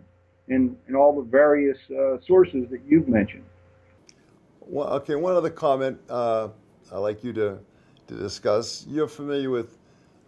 and, 0.49 0.77
and 0.87 0.97
all 0.97 1.15
the 1.21 1.29
various 1.29 1.79
uh, 1.91 2.19
sources 2.27 2.67
that 2.71 2.81
you've 2.87 3.09
mentioned. 3.09 3.45
Well, 4.61 4.89
okay, 4.95 5.15
one 5.15 5.35
other 5.35 5.51
comment 5.51 5.99
uh, 6.09 6.49
I'd 6.93 6.99
like 6.99 7.25
you 7.25 7.33
to, 7.35 7.59
to 8.09 8.15
discuss. 8.15 8.87
You're 8.89 9.09
familiar 9.09 9.51
with 9.51 9.79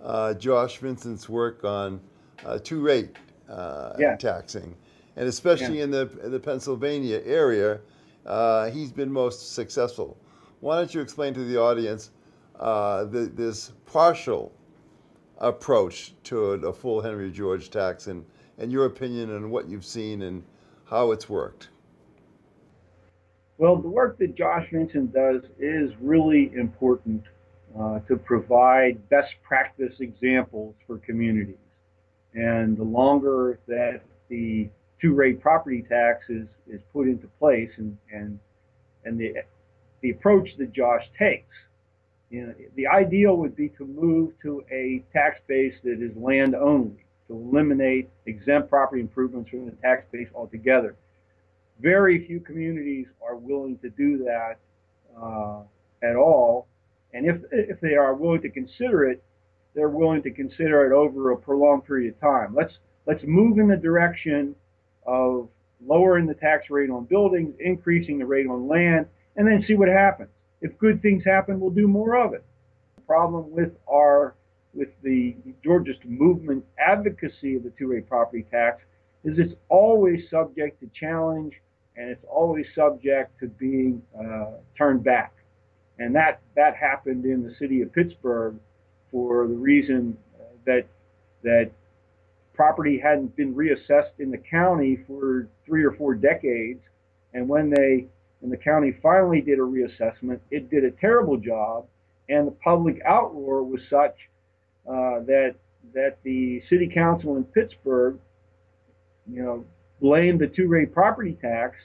uh, 0.02 0.34
Josh 0.34 0.78
Vincent's 0.78 1.28
work 1.28 1.64
on 1.64 2.00
uh, 2.44 2.58
two 2.62 2.80
rate 2.80 3.16
uh, 3.48 3.94
Yeah. 3.98 4.16
taxing, 4.16 4.74
and 5.16 5.28
especially 5.28 5.78
Yeah. 5.78 5.84
in 5.84 5.90
the, 5.90 6.10
in 6.24 6.32
the 6.32 6.40
Pennsylvania 6.40 7.20
area, 7.24 7.80
uh, 8.24 8.70
he's 8.70 8.92
been 8.92 9.10
most 9.12 9.54
successful. 9.54 10.16
Why 10.60 10.76
don't 10.78 10.92
you 10.94 11.00
explain 11.00 11.34
to 11.34 11.44
the 11.44 11.58
audience 11.60 12.10
uh, 12.58 13.04
the, 13.04 13.20
this 13.26 13.72
partial 13.84 14.52
approach 15.38 16.14
to 16.24 16.52
a, 16.52 16.68
a 16.68 16.72
full 16.72 17.00
Henry 17.00 17.30
George 17.30 17.70
tax 17.70 18.06
and, 18.06 18.24
and 18.58 18.72
your 18.72 18.86
opinion 18.86 19.34
on 19.34 19.50
what 19.50 19.68
you've 19.68 19.84
seen 19.84 20.22
and 20.22 20.42
how 20.86 21.12
it's 21.12 21.28
worked? 21.28 21.68
Well, 23.58 23.76
the 23.76 23.88
work 23.88 24.18
that 24.18 24.34
Josh 24.34 24.68
Vincent 24.70 25.14
does 25.14 25.42
is 25.58 25.90
really 26.00 26.52
important 26.54 27.22
uh, 27.78 28.00
to 28.00 28.16
provide 28.16 29.08
best 29.08 29.32
practice 29.42 29.94
examples 30.00 30.74
for 30.86 30.98
communities. 30.98 31.56
And 32.34 32.76
the 32.76 32.84
longer 32.84 33.58
that 33.66 34.02
the 34.28 34.68
two-rate 35.00 35.40
property 35.40 35.84
tax 35.88 36.28
is, 36.28 36.46
is 36.68 36.80
put 36.92 37.08
into 37.08 37.28
place 37.38 37.70
and, 37.78 37.96
and, 38.12 38.38
and 39.04 39.18
the, 39.18 39.34
the 40.02 40.10
approach 40.10 40.50
that 40.58 40.72
Josh 40.72 41.04
takes, 41.18 41.54
you 42.28 42.46
know, 42.46 42.54
the 42.74 42.86
ideal 42.86 43.36
would 43.36 43.56
be 43.56 43.70
to 43.70 43.86
move 43.86 44.32
to 44.42 44.64
a 44.70 45.02
tax 45.14 45.40
base 45.46 45.74
that 45.84 46.02
is 46.02 46.14
land 46.16 46.54
only, 46.54 47.04
to 47.28 47.34
eliminate 47.34 48.10
exempt 48.26 48.68
property 48.68 49.00
improvements 49.00 49.48
from 49.48 49.64
the 49.64 49.76
tax 49.82 50.04
base 50.12 50.28
altogether 50.34 50.94
very 51.80 52.26
few 52.26 52.40
communities 52.40 53.06
are 53.26 53.36
willing 53.36 53.78
to 53.78 53.90
do 53.90 54.18
that 54.18 54.56
uh, 55.20 55.62
at 56.02 56.16
all. 56.16 56.66
And 57.12 57.26
if 57.26 57.36
if 57.52 57.80
they 57.80 57.94
are 57.94 58.14
willing 58.14 58.42
to 58.42 58.50
consider 58.50 59.04
it, 59.04 59.22
they're 59.74 59.88
willing 59.88 60.22
to 60.22 60.30
consider 60.30 60.86
it 60.86 60.92
over 60.92 61.32
a 61.32 61.36
prolonged 61.36 61.84
period 61.86 62.14
of 62.14 62.20
time. 62.20 62.54
Let's 62.54 62.74
let's 63.06 63.22
move 63.24 63.58
in 63.58 63.68
the 63.68 63.76
direction 63.76 64.54
of 65.06 65.48
lowering 65.86 66.26
the 66.26 66.34
tax 66.34 66.70
rate 66.70 66.90
on 66.90 67.04
buildings, 67.04 67.54
increasing 67.60 68.18
the 68.18 68.26
rate 68.26 68.46
on 68.46 68.66
land, 68.66 69.06
and 69.36 69.46
then 69.46 69.64
see 69.66 69.74
what 69.74 69.88
happens. 69.88 70.30
If 70.60 70.76
good 70.78 71.02
things 71.02 71.22
happen, 71.24 71.60
we'll 71.60 71.70
do 71.70 71.86
more 71.86 72.16
of 72.16 72.32
it. 72.32 72.44
The 72.96 73.02
problem 73.02 73.50
with 73.50 73.72
our 73.90 74.34
with 74.74 74.88
the 75.02 75.36
Georgist 75.64 76.04
movement 76.04 76.64
advocacy 76.78 77.56
of 77.56 77.62
the 77.62 77.72
two-rate 77.78 78.08
property 78.08 78.46
tax 78.50 78.82
is 79.24 79.38
it's 79.38 79.54
always 79.70 80.28
subject 80.30 80.80
to 80.80 80.90
challenge 80.98 81.54
and 81.96 82.10
it's 82.10 82.24
always 82.30 82.66
subject 82.74 83.38
to 83.40 83.46
being 83.46 84.02
uh, 84.18 84.52
turned 84.76 85.02
back. 85.02 85.32
And 85.98 86.14
that, 86.14 86.40
that 86.54 86.76
happened 86.76 87.24
in 87.24 87.42
the 87.42 87.54
city 87.54 87.80
of 87.80 87.92
Pittsburgh 87.92 88.56
for 89.10 89.46
the 89.46 89.54
reason 89.54 90.16
uh, 90.38 90.44
that, 90.66 90.84
that 91.42 91.70
property 92.54 92.98
hadn't 92.98 93.34
been 93.34 93.54
reassessed 93.54 94.18
in 94.18 94.30
the 94.30 94.38
county 94.38 94.98
for 95.06 95.48
three 95.64 95.84
or 95.84 95.92
four 95.92 96.14
decades. 96.14 96.80
And 97.32 97.48
when 97.48 97.70
they, 97.70 98.06
and 98.42 98.52
the 98.52 98.56
county 98.58 98.94
finally 99.02 99.40
did 99.40 99.58
a 99.58 99.62
reassessment, 99.62 100.40
it 100.50 100.70
did 100.70 100.84
a 100.84 100.90
terrible 100.90 101.38
job. 101.38 101.86
And 102.28 102.46
the 102.46 102.52
public 102.52 103.02
outroar 103.04 103.66
was 103.66 103.80
such 103.88 104.16
uh, 104.86 105.20
that, 105.24 105.54
that 105.94 106.18
the 106.24 106.62
city 106.68 106.90
council 106.92 107.36
in 107.36 107.44
Pittsburgh, 107.44 108.18
you 109.32 109.42
know, 109.42 109.64
blamed 110.00 110.40
the 110.40 110.46
two-rate 110.46 110.92
property 110.92 111.36
tax, 111.40 111.76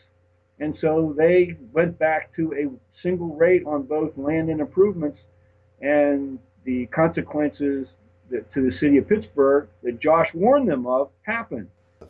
and 0.60 0.78
so 0.80 1.14
they 1.18 1.58
went 1.72 1.98
back 1.98 2.36
to 2.36 2.54
a 2.54 3.02
single 3.02 3.36
rate 3.36 3.64
on 3.66 3.84
both 3.84 4.16
land 4.18 4.50
and 4.50 4.62
improvements, 4.62 5.20
and 5.82 6.38
the 6.66 6.86
consequences 6.88 7.88
that, 8.30 8.52
to 8.54 8.70
the 8.70 8.78
city 8.78 8.98
of 8.98 9.08
Pittsburgh 9.08 9.68
that 9.84 10.00
Josh 10.00 10.28
warned 10.34 10.70
them 10.70 10.86
of 10.86 11.10
happened. 11.24 11.68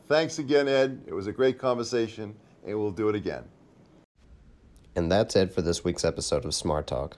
Thanks 0.07 0.39
again, 0.39 0.67
Ed. 0.67 1.01
It 1.07 1.13
was 1.13 1.27
a 1.27 1.31
great 1.31 1.57
conversation, 1.57 2.35
and 2.65 2.77
we'll 2.77 2.91
do 2.91 3.09
it 3.09 3.15
again. 3.15 3.43
And 4.95 5.11
that's 5.11 5.35
it 5.35 5.53
for 5.53 5.61
this 5.61 5.83
week's 5.83 6.03
episode 6.03 6.43
of 6.43 6.53
Smart 6.53 6.87
Talk. 6.87 7.17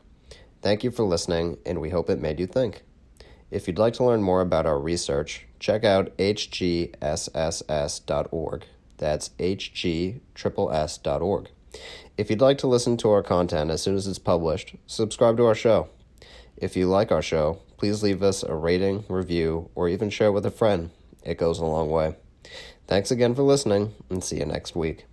Thank 0.62 0.84
you 0.84 0.92
for 0.92 1.04
listening, 1.04 1.58
and 1.66 1.82
we 1.82 1.90
hope 1.90 2.10
it 2.10 2.22
made 2.22 2.40
you 2.40 2.48
think. 2.48 2.84
If 3.54 3.68
you'd 3.68 3.78
like 3.78 3.94
to 3.94 4.04
learn 4.04 4.24
more 4.24 4.42
about 4.42 4.66
our 4.66 4.80
research, 4.80 5.46
check 5.60 5.84
out 5.84 6.18
hgsss.org. 6.18 6.96
That's 8.98 9.30
hgSS.org. 9.30 10.20
If 12.18 12.30
you'd 12.32 12.42
like 12.42 12.58
to 12.58 12.68
listen 12.68 12.98
to 12.98 13.12
our 13.12 13.22
content 13.22 13.70
as 13.70 13.84
soon 13.84 13.96
as 13.96 14.08
it's 14.08 14.18
published, 14.18 14.74
subscribe 14.88 15.38
to 15.38 15.46
our 15.46 15.54
show. 15.54 15.90
If 16.58 16.76
you 16.76 16.88
like 16.88 17.12
our 17.12 17.22
show, 17.22 17.60
please 17.78 18.02
leave 18.02 18.24
us 18.24 18.42
a 18.42 18.56
rating, 18.56 19.06
review, 19.08 19.70
or 19.76 19.88
even 19.88 20.10
share 20.10 20.32
with 20.32 20.48
a 20.48 20.52
friend. 20.52 20.90
It 21.24 21.38
goes 21.38 21.60
a 21.60 21.66
long 21.66 21.92
way. 21.92 22.16
Thanks 22.88 23.12
again 23.12 23.36
for 23.36 23.44
listening, 23.44 23.94
and 24.10 24.24
see 24.24 24.40
you 24.40 24.48
next 24.48 24.76
week. 24.76 25.06